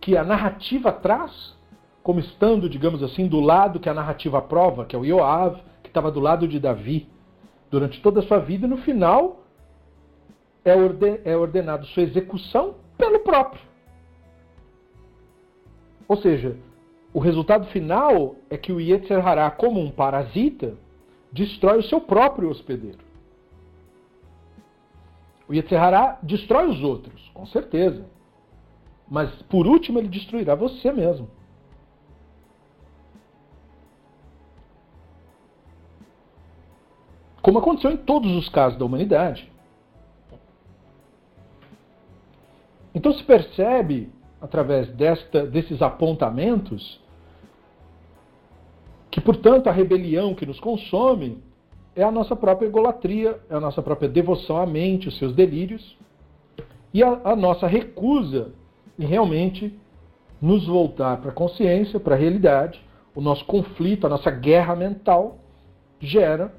[0.00, 1.58] que a narrativa traz
[2.02, 5.88] como estando, digamos assim, do lado que a narrativa aprova, que é o Yoav, que
[5.88, 7.08] estava do lado de Davi
[7.70, 9.39] durante toda a sua vida, e no final
[10.64, 10.72] é,
[11.24, 13.62] é ordenado sua execução pelo próprio.
[16.06, 16.56] Ou seja,
[17.12, 20.74] o resultado final é que o Yetzer Hará, como um parasita,
[21.32, 22.98] destrói o seu próprio hospedeiro.
[25.48, 28.06] O Yetzer Hará destrói os outros, com certeza.
[29.08, 31.28] Mas por último ele destruirá você mesmo.
[37.42, 39.50] como aconteceu em todos os casos da humanidade.
[43.00, 44.10] Então se percebe,
[44.42, 47.00] através desta, desses apontamentos,
[49.10, 51.42] que, portanto, a rebelião que nos consome
[51.96, 55.96] é a nossa própria egolatria, é a nossa própria devoção à mente, os seus delírios,
[56.92, 58.52] e a, a nossa recusa
[58.98, 59.74] em realmente
[60.38, 62.84] nos voltar para a consciência, para a realidade.
[63.14, 65.38] O nosso conflito, a nossa guerra mental
[65.98, 66.52] gera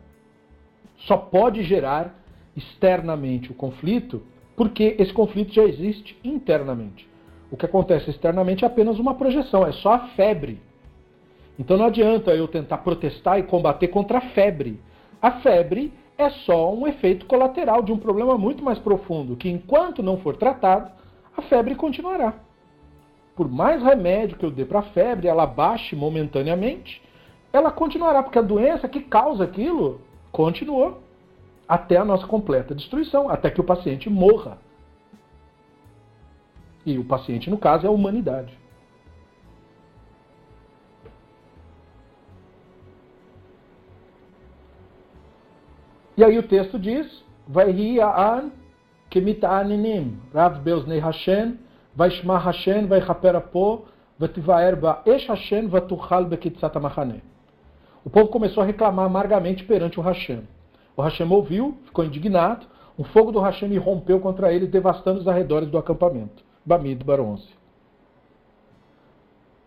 [1.02, 2.20] só pode gerar
[2.58, 4.24] externamente o conflito
[4.56, 7.10] porque esse conflito já existe internamente.
[7.52, 10.62] O que acontece externamente é apenas uma projeção, é só a febre.
[11.60, 14.80] Então não adianta eu tentar protestar e combater contra a febre.
[15.22, 20.02] A febre é só um efeito colateral de um problema muito mais profundo, que enquanto
[20.02, 20.92] não for tratado,
[21.36, 22.34] a febre continuará.
[23.36, 27.02] Por mais remédio que eu dê para a febre, ela baixe momentaneamente,
[27.52, 30.02] ela continuará, porque a doença que causa aquilo
[30.32, 31.02] continuou
[31.72, 34.58] até a nossa completa destruição, até que o paciente morra.
[36.86, 38.60] E o paciente, no caso, é a humanidade.
[46.18, 47.72] E aí o texto diz: Vai
[48.02, 48.52] an
[49.10, 51.58] kemitaninim, Rav Beoznei Hashem,
[51.96, 53.86] vai shma Hashem, vai raperapo,
[54.20, 57.24] vativaer ba esh Hashem, vatuchal bekitzat amachane.
[58.04, 60.46] O povo começou a reclamar amargamente perante o Hashem.
[61.02, 65.68] O Hashem ouviu, ficou indignado, um fogo do Hashem rompeu contra eles, devastando os arredores
[65.68, 66.44] do acampamento.
[66.64, 67.50] Bamid Baronce.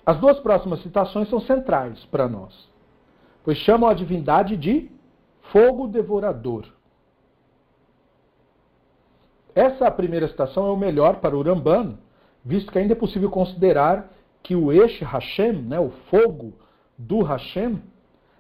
[0.07, 2.71] As duas próximas citações são centrais para nós,
[3.43, 4.89] pois chamam a divindade de
[5.51, 6.67] fogo devorador.
[9.57, 11.99] Essa primeira citação é o melhor para o Ramban,
[12.45, 14.09] visto que ainda é possível considerar
[14.41, 16.53] que o Esh Hashem, né, o fogo
[16.97, 17.83] do Hashem,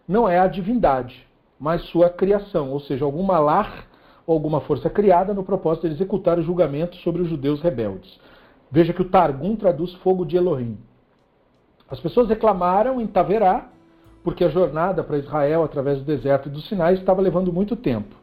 [0.06, 1.26] não é a divindade,
[1.64, 3.86] mas sua criação, ou seja, algum malar
[4.26, 8.20] ou alguma força criada no propósito de executar o julgamento sobre os judeus rebeldes.
[8.70, 10.76] Veja que o Targum traduz fogo de Elohim.
[11.88, 13.70] As pessoas reclamaram em Taverá,
[14.22, 18.14] porque a jornada para Israel através do deserto e do Sinai estava levando muito tempo.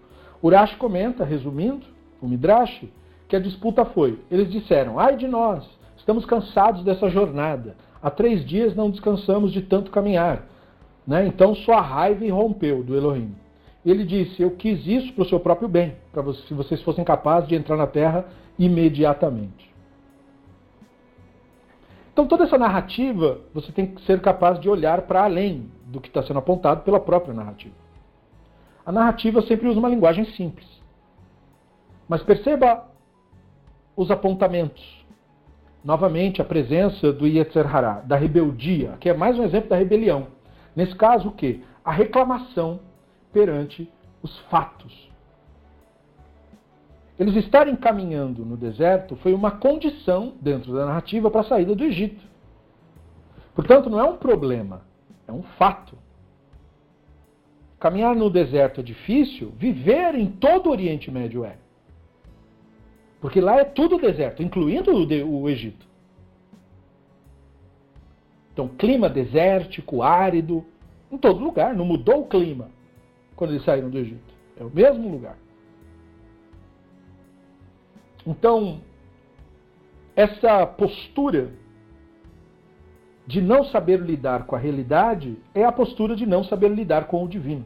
[0.43, 1.87] Urash comenta, resumindo,
[2.21, 2.85] o Midrash,
[3.27, 8.45] que a disputa foi: eles disseram, ai de nós, estamos cansados dessa jornada, há três
[8.45, 10.50] dias não descansamos de tanto caminhar.
[11.05, 11.27] Né?
[11.27, 13.35] Então sua raiva irrompeu do Elohim.
[13.85, 17.03] Ele disse: Eu quis isso para o seu próprio bem, para você, se vocês fossem
[17.03, 18.25] capazes de entrar na terra
[18.57, 19.71] imediatamente.
[22.13, 26.09] Então toda essa narrativa você tem que ser capaz de olhar para além do que
[26.09, 27.75] está sendo apontado pela própria narrativa.
[28.85, 30.67] A narrativa sempre usa uma linguagem simples.
[32.07, 32.85] Mas perceba
[33.95, 35.05] os apontamentos.
[35.83, 40.27] Novamente, a presença do Yetzer Hará, da rebeldia, que é mais um exemplo da rebelião.
[40.75, 41.63] Nesse caso, o que?
[41.83, 42.79] A reclamação
[43.31, 43.89] perante
[44.21, 45.09] os fatos.
[47.19, 51.83] Eles estarem caminhando no deserto foi uma condição dentro da narrativa para a saída do
[51.83, 52.23] Egito.
[53.53, 54.81] Portanto, não é um problema,
[55.27, 55.97] é um fato.
[57.79, 61.57] Caminhar no deserto é difícil, viver em todo o Oriente Médio é.
[63.19, 65.85] Porque lá é tudo deserto, incluindo o, Egito.
[68.53, 70.65] Então, clima desértico, árido,
[71.11, 71.73] em todo lugar.
[71.73, 72.69] Não mudou o clima
[73.35, 74.33] quando eles saíram do Egito.
[74.57, 75.37] É o mesmo lugar.
[78.25, 78.81] Então,
[80.15, 81.51] essa postura
[83.25, 87.23] de não saber lidar com a realidade é a postura de não saber lidar com
[87.23, 87.65] o divino.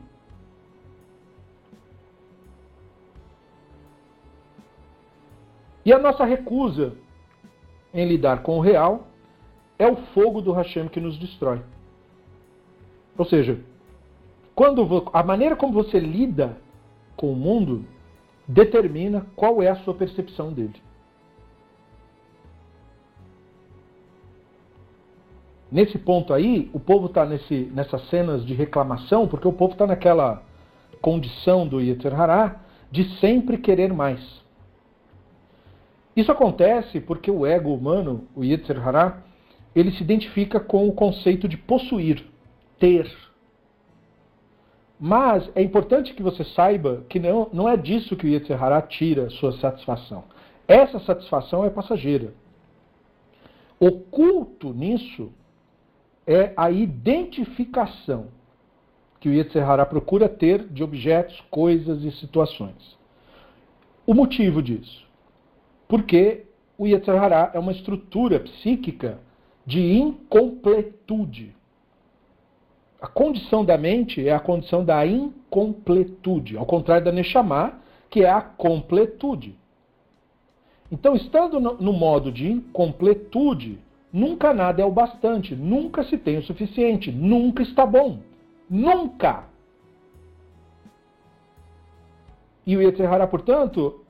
[5.84, 6.96] E a nossa recusa
[7.94, 9.08] em lidar com o real
[9.78, 11.62] é o fogo do Hashem que nos destrói.
[13.18, 13.60] Ou seja,
[14.54, 16.58] quando a maneira como você lida
[17.16, 17.86] com o mundo
[18.48, 20.82] determina qual é a sua percepção dele.
[25.72, 30.44] Nesse ponto aí, o povo está nessas cenas de reclamação, porque o povo está naquela
[31.02, 32.62] condição do Yetzer Hará
[32.92, 34.22] de sempre querer mais.
[36.16, 39.18] Isso acontece porque o ego humano, o Yetzer Hará,
[39.76, 42.26] ele se identifica com o conceito de possuir,
[42.80, 43.12] ter.
[44.98, 48.82] Mas é importante que você saiba que não, não é disso que o Yetzer Hará
[48.82, 50.24] tira sua satisfação.
[50.68, 52.34] Essa satisfação é passageira.
[53.78, 55.32] Oculto nisso
[56.26, 58.28] é a identificação
[59.20, 62.98] que o Yetzer Hará procura ter de objetos, coisas e situações.
[64.08, 65.06] O motivo disso?
[65.88, 66.46] Porque
[66.78, 69.20] o Yetzer Hará é uma estrutura psíquica
[69.66, 71.56] de incompletude.
[73.02, 77.80] A condição da mente é a condição da incompletude, ao contrário da Neshama,
[78.10, 79.56] que é a completude.
[80.92, 83.80] Então, estando no modo de incompletude,
[84.16, 88.20] Nunca nada é o bastante, nunca se tem o suficiente, nunca está bom.
[88.70, 89.44] Nunca!
[92.66, 94.05] E o Yetzirah, portanto,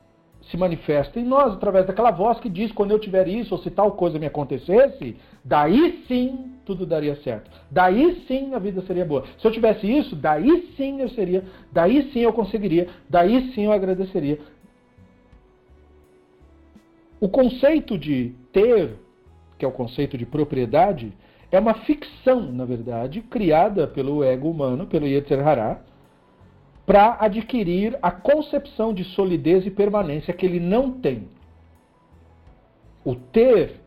[0.50, 3.70] se manifesta em nós através daquela voz que diz: quando eu tiver isso, ou se
[3.70, 7.50] tal coisa me acontecesse, daí sim tudo daria certo.
[7.70, 9.24] Daí sim a vida seria boa.
[9.40, 13.72] Se eu tivesse isso, daí sim eu seria, daí sim eu conseguiria, daí sim eu
[13.72, 14.40] agradeceria.
[17.20, 19.06] O conceito de ter
[19.58, 21.14] que é o conceito de propriedade,
[21.52, 25.80] é uma ficção, na verdade, criada pelo ego humano, pelo Yetzer Hará,
[26.86, 31.28] para adquirir a concepção de solidez e permanência que ele não tem.
[33.04, 33.82] O ter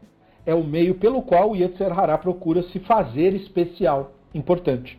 [0.44, 4.98] é o meio pelo qual o Yetzer Hará procura se fazer especial, importante.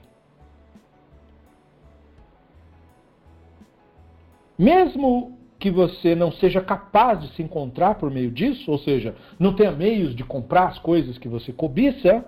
[4.58, 9.56] Mesmo que você não seja capaz de se encontrar por meio disso, ou seja, não
[9.56, 12.26] tenha meios de comprar as coisas que você cobiça,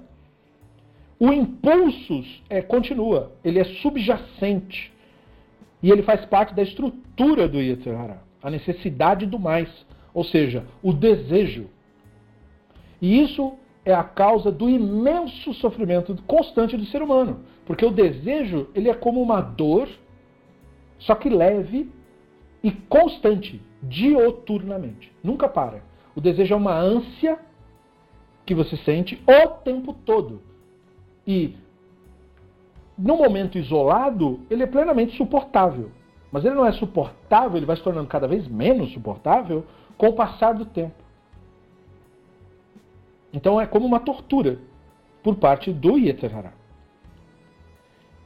[1.19, 4.91] o impulso é, continua, ele é subjacente.
[5.81, 7.95] E ele faz parte da estrutura do Yetzer
[8.41, 9.69] a necessidade do mais,
[10.13, 11.69] ou seja, o desejo.
[13.01, 13.53] E isso
[13.83, 18.93] é a causa do imenso sofrimento constante do ser humano, porque o desejo ele é
[18.93, 19.89] como uma dor,
[20.99, 21.89] só que leve
[22.63, 25.11] e constante, dioturnamente.
[25.23, 25.83] Nunca para.
[26.15, 27.39] O desejo é uma ânsia
[28.45, 30.41] que você sente o tempo todo.
[31.25, 31.55] E
[33.01, 35.89] no momento isolado, ele é plenamente suportável.
[36.31, 39.65] Mas ele não é suportável, ele vai se tornando cada vez menos suportável
[39.97, 40.93] com o passar do tempo.
[43.33, 44.59] Então é como uma tortura
[45.23, 46.53] por parte do Yetzirah.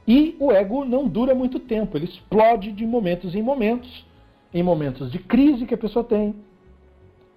[0.06, 4.06] E o ego não dura muito tempo, ele explode de momentos em momentos
[4.54, 6.34] em momentos de crise que a pessoa tem,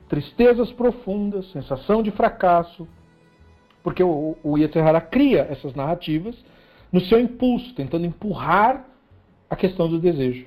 [0.08, 2.88] tristezas profundas, sensação de fracasso,
[3.84, 6.36] porque o, o Yetzirah cria essas narrativas
[6.92, 8.86] no seu impulso, tentando empurrar
[9.50, 10.46] a questão do desejo.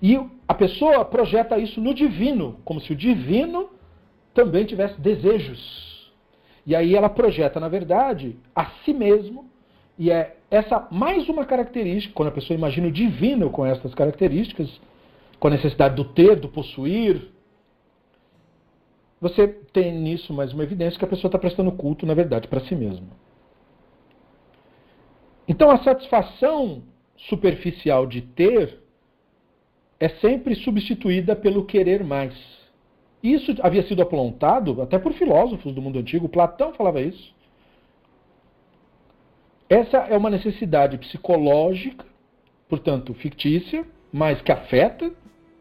[0.00, 3.70] E a pessoa projeta isso no divino, como se o divino
[4.32, 6.12] também tivesse desejos.
[6.66, 9.48] E aí ela projeta, na verdade, a si mesmo,
[9.98, 14.68] e é essa mais uma característica, quando a pessoa imagina o divino com essas características,
[15.40, 17.30] com a necessidade do ter, do possuir.
[19.20, 22.60] Você tem nisso mais uma evidência que a pessoa está prestando culto, na verdade, para
[22.60, 23.08] si mesma.
[25.48, 26.82] Então a satisfação
[27.16, 28.78] superficial de ter
[29.98, 32.34] é sempre substituída pelo querer mais.
[33.22, 36.28] Isso havia sido apontado até por filósofos do mundo antigo.
[36.28, 37.34] Platão falava isso.
[39.68, 42.04] Essa é uma necessidade psicológica,
[42.68, 45.10] portanto fictícia, mas que afeta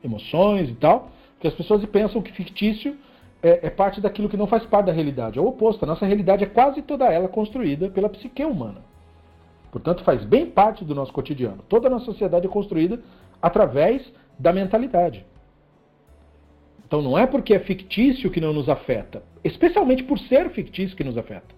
[0.04, 2.96] emoções e tal, porque as pessoas pensam que fictício
[3.42, 5.40] é, é, parte daquilo que não faz parte da realidade.
[5.40, 5.84] É o oposto.
[5.84, 8.82] A nossa realidade é quase toda ela construída pela psique humana.
[9.78, 11.64] Portanto, faz bem parte do nosso cotidiano.
[11.70, 13.00] Toda a nossa sociedade é construída
[13.40, 15.24] através da mentalidade.
[16.86, 21.04] Então não é porque é fictício que não nos afeta, especialmente por ser fictício que
[21.04, 21.56] nos afeta.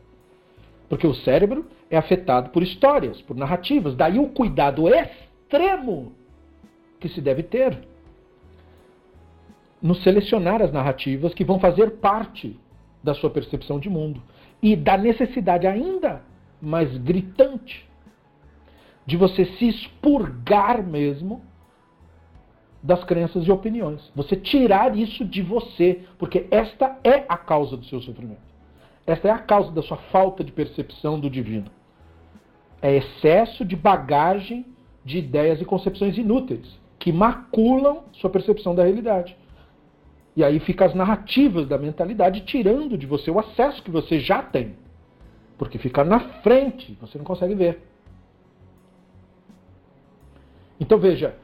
[0.89, 3.95] Porque o cérebro é afetado por histórias, por narrativas.
[3.95, 6.11] Daí o cuidado extremo
[6.99, 7.87] que se deve ter
[9.81, 12.59] no selecionar as narrativas que vão fazer parte
[13.01, 14.21] da sua percepção de mundo
[14.61, 16.21] e da necessidade ainda
[16.61, 17.88] mais gritante
[19.09, 21.41] de você se expurgar mesmo
[22.81, 24.11] das crenças e opiniões.
[24.15, 28.47] Você tirar isso de você, porque esta é a causa do seu sofrimento.
[29.07, 31.71] Esta é a causa da sua falta de percepção do divino.
[32.83, 34.63] É excesso de bagagem
[35.03, 39.35] de ideias e concepções inúteis que maculam sua percepção da realidade.
[40.35, 44.43] E aí fica as narrativas da mentalidade tirando de você o acesso que você já
[44.43, 44.75] tem.
[45.57, 47.88] Porque fica na frente, você não consegue ver.
[50.79, 51.35] Então veja,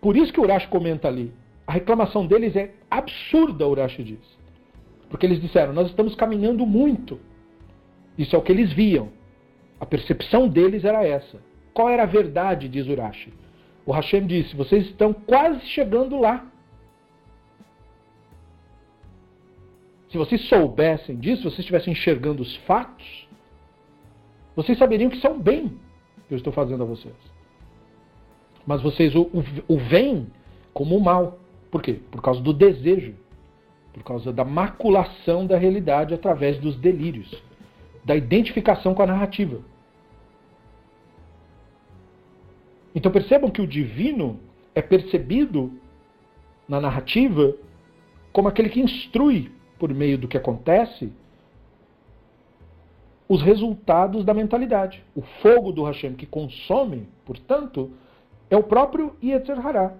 [0.00, 1.32] por isso que o Urash comenta ali.
[1.66, 4.38] A reclamação deles é absurda, o Urash diz.
[5.08, 7.20] Porque eles disseram, nós estamos caminhando muito.
[8.18, 9.10] Isso é o que eles viam.
[9.78, 11.40] A percepção deles era essa.
[11.72, 13.32] Qual era a verdade, diz Urashi?
[13.86, 16.46] O Hashem disse, vocês estão quase chegando lá.
[20.10, 23.28] Se vocês soubessem disso, se vocês estivessem enxergando os fatos,
[24.54, 25.78] vocês saberiam que é um bem
[26.28, 27.29] que eu estou fazendo a vocês.
[28.66, 30.26] Mas vocês o, o, o veem
[30.72, 31.38] como o mal.
[31.70, 32.00] Por quê?
[32.10, 33.14] Por causa do desejo.
[33.92, 37.30] Por causa da maculação da realidade através dos delírios.
[38.04, 39.60] Da identificação com a narrativa.
[42.94, 44.38] Então percebam que o divino
[44.74, 45.72] é percebido
[46.68, 47.54] na narrativa
[48.32, 51.12] como aquele que instrui por meio do que acontece,
[53.28, 55.02] os resultados da mentalidade.
[55.14, 57.90] O fogo do Hashem que consome, portanto,
[58.50, 59.94] é o próprio Yetzer Hará.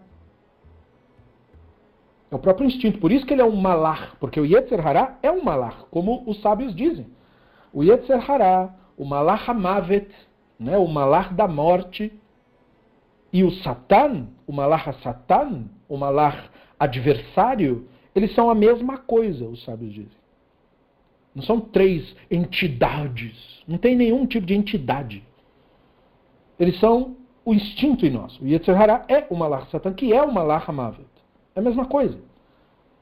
[2.30, 2.98] É o próprio instinto.
[2.98, 6.22] Por isso que ele é um malar, porque o Yetzer Hará é um malar, como
[6.26, 7.06] os sábios dizem.
[7.72, 10.08] O Yetzer Hará, o malar Hamavet,
[10.58, 12.12] né, o malar da morte,
[13.32, 19.62] e o Satan, o malar Satan, o malar adversário, eles são a mesma coisa, os
[19.64, 20.20] sábios dizem.
[21.34, 23.62] Não são três entidades.
[23.66, 25.22] Não tem nenhum tipo de entidade.
[26.58, 27.16] Eles são
[27.50, 28.38] o instinto em nós.
[28.38, 31.04] O Yetzer Hará é o Malach Satan, que é o Malach Hamavet.
[31.56, 32.16] É a mesma coisa.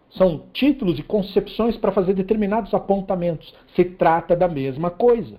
[0.08, 3.54] São títulos e concepções para fazer determinados apontamentos.
[3.76, 5.36] Se trata da mesma coisa.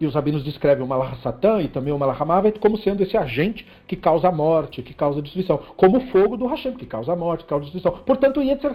[0.00, 3.16] E os rabinos descrevem o Malach Satan e também o Malach Hamavet como sendo esse
[3.16, 5.58] agente que causa a morte, que causa a destruição.
[5.76, 8.02] Como o fogo do Hashem, que causa a morte, que causa a destruição.
[8.04, 8.72] Portanto, o Yetzer.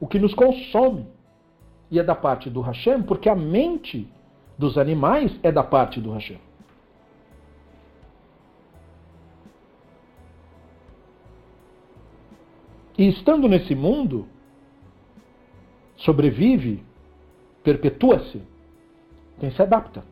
[0.00, 1.06] O que nos consome.
[1.88, 4.10] E é da parte do Hashem, porque a mente
[4.58, 6.38] dos animais é da parte do Hashem.
[12.96, 14.28] E estando nesse mundo,
[15.96, 16.84] sobrevive,
[17.62, 18.40] perpetua-se
[19.40, 20.04] quem se adapta.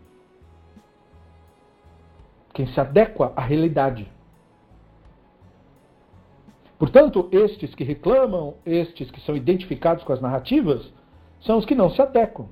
[2.53, 4.11] Quem se adequa à realidade.
[6.79, 10.93] Portanto, estes que reclamam, estes que são identificados com as narrativas,
[11.41, 12.49] são os que não se adequam.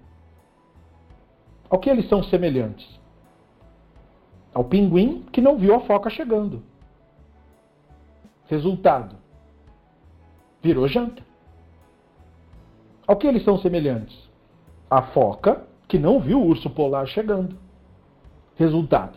[1.71, 3.01] Ao que eles são semelhantes?
[4.53, 6.63] Ao pinguim que não viu a foca chegando.
[8.47, 9.15] Resultado:
[10.61, 11.23] virou janta.
[13.07, 14.29] Ao que eles são semelhantes?
[14.91, 17.57] A foca que não viu o urso polar chegando.
[18.57, 19.17] Resultado: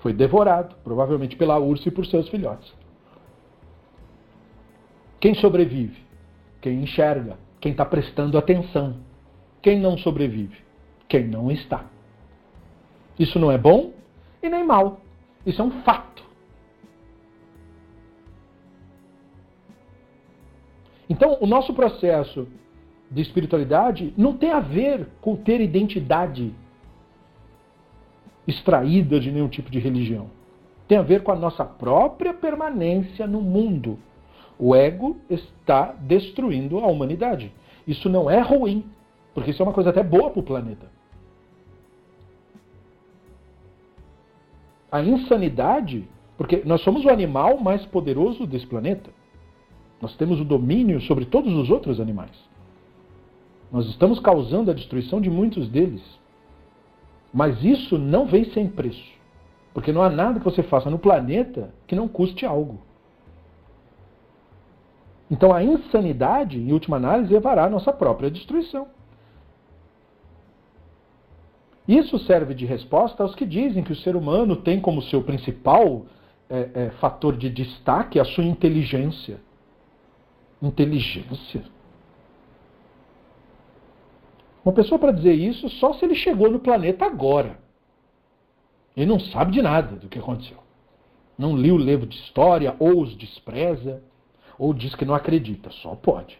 [0.00, 2.70] foi devorado, provavelmente pela ursa e por seus filhotes.
[5.18, 6.02] Quem sobrevive?
[6.60, 8.96] Quem enxerga, quem está prestando atenção.
[9.62, 10.56] Quem não sobrevive?
[11.12, 11.84] Quem não está.
[13.18, 13.92] Isso não é bom
[14.42, 15.02] e nem mal.
[15.44, 16.24] Isso é um fato.
[21.10, 22.48] Então, o nosso processo
[23.10, 26.54] de espiritualidade não tem a ver com ter identidade
[28.48, 30.30] extraída de nenhum tipo de religião.
[30.88, 33.98] Tem a ver com a nossa própria permanência no mundo.
[34.58, 37.52] O ego está destruindo a humanidade.
[37.86, 38.86] Isso não é ruim,
[39.34, 41.01] porque isso é uma coisa até boa para o planeta.
[44.92, 46.06] A insanidade,
[46.36, 49.10] porque nós somos o animal mais poderoso desse planeta.
[50.02, 52.36] Nós temos o domínio sobre todos os outros animais.
[53.72, 56.02] Nós estamos causando a destruição de muitos deles.
[57.32, 59.10] Mas isso não vem sem preço.
[59.72, 62.78] Porque não há nada que você faça no planeta que não custe algo.
[65.30, 68.88] Então a insanidade, em última análise, levará à nossa própria destruição.
[71.86, 76.06] Isso serve de resposta aos que dizem que o ser humano tem como seu principal
[76.48, 79.40] é, é, fator de destaque a sua inteligência.
[80.60, 81.64] Inteligência?
[84.64, 87.58] Uma pessoa para dizer isso só se ele chegou no planeta agora.
[88.96, 90.58] Ele não sabe de nada do que aconteceu.
[91.36, 94.02] Não li o livro de história, ou os despreza,
[94.58, 95.70] ou diz que não acredita.
[95.70, 96.38] Só pode.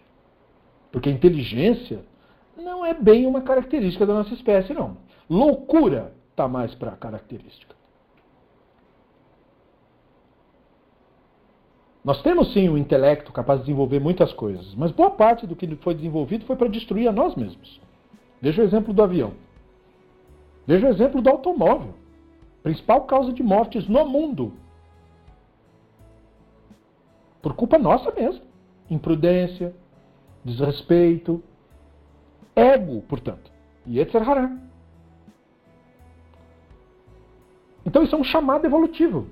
[0.92, 2.04] Porque a inteligência
[2.56, 4.96] não é bem uma característica da nossa espécie, não.
[5.28, 7.74] Loucura está mais para a característica.
[12.04, 15.54] Nós temos sim o um intelecto capaz de desenvolver muitas coisas, mas boa parte do
[15.54, 17.80] que foi desenvolvido foi para destruir a nós mesmos.
[18.40, 19.34] Veja o exemplo do avião.
[20.66, 21.94] Veja o exemplo do automóvel.
[22.62, 24.52] Principal causa de mortes no mundo.
[27.40, 28.42] Por culpa nossa mesmo.
[28.90, 29.74] Imprudência,
[30.44, 31.42] desrespeito,
[32.54, 33.50] ego, portanto.
[33.86, 34.56] Yetzer Hará.
[37.84, 39.26] Então isso é um chamado evolutivo.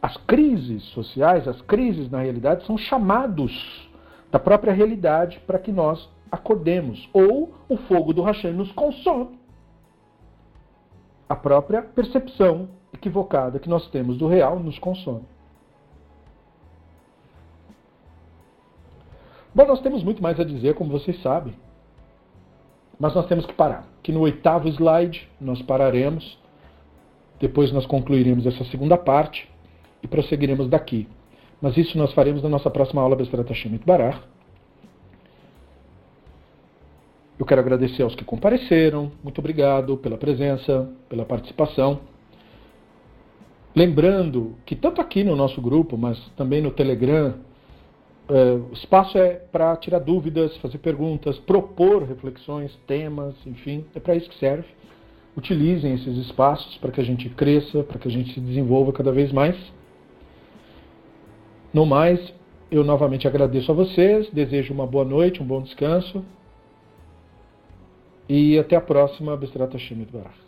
[0.00, 3.88] As crises sociais, as crises na realidade, são chamados
[4.30, 7.08] da própria realidade para que nós acordemos.
[7.12, 9.38] Ou o fogo do Hashem nos consome.
[11.28, 15.24] A própria percepção equivocada que nós temos do real nos consome.
[19.54, 21.54] Bom, nós temos muito mais a dizer, como vocês sabem.
[22.98, 23.86] Mas nós temos que parar.
[24.02, 26.38] Que no oitavo slide nós pararemos.
[27.40, 29.48] Depois nós concluiremos essa segunda parte
[30.02, 31.08] e prosseguiremos daqui.
[31.60, 34.22] Mas isso nós faremos na nossa próxima aula Bestrat Hashem Barar.
[37.38, 39.12] Eu quero agradecer aos que compareceram.
[39.22, 42.00] Muito obrigado pela presença, pela participação.
[43.74, 47.34] Lembrando que tanto aqui no nosso grupo, mas também no Telegram,
[48.28, 54.16] é, o espaço é para tirar dúvidas, fazer perguntas, propor reflexões, temas, enfim, é para
[54.16, 54.66] isso que serve.
[55.36, 59.12] Utilizem esses espaços para que a gente cresça, para que a gente se desenvolva cada
[59.12, 59.56] vez mais.
[61.72, 62.34] No mais,
[62.70, 66.24] eu novamente agradeço a vocês, desejo uma boa noite, um bom descanso
[68.28, 70.47] e até a próxima, Bestrata Shemit Barach.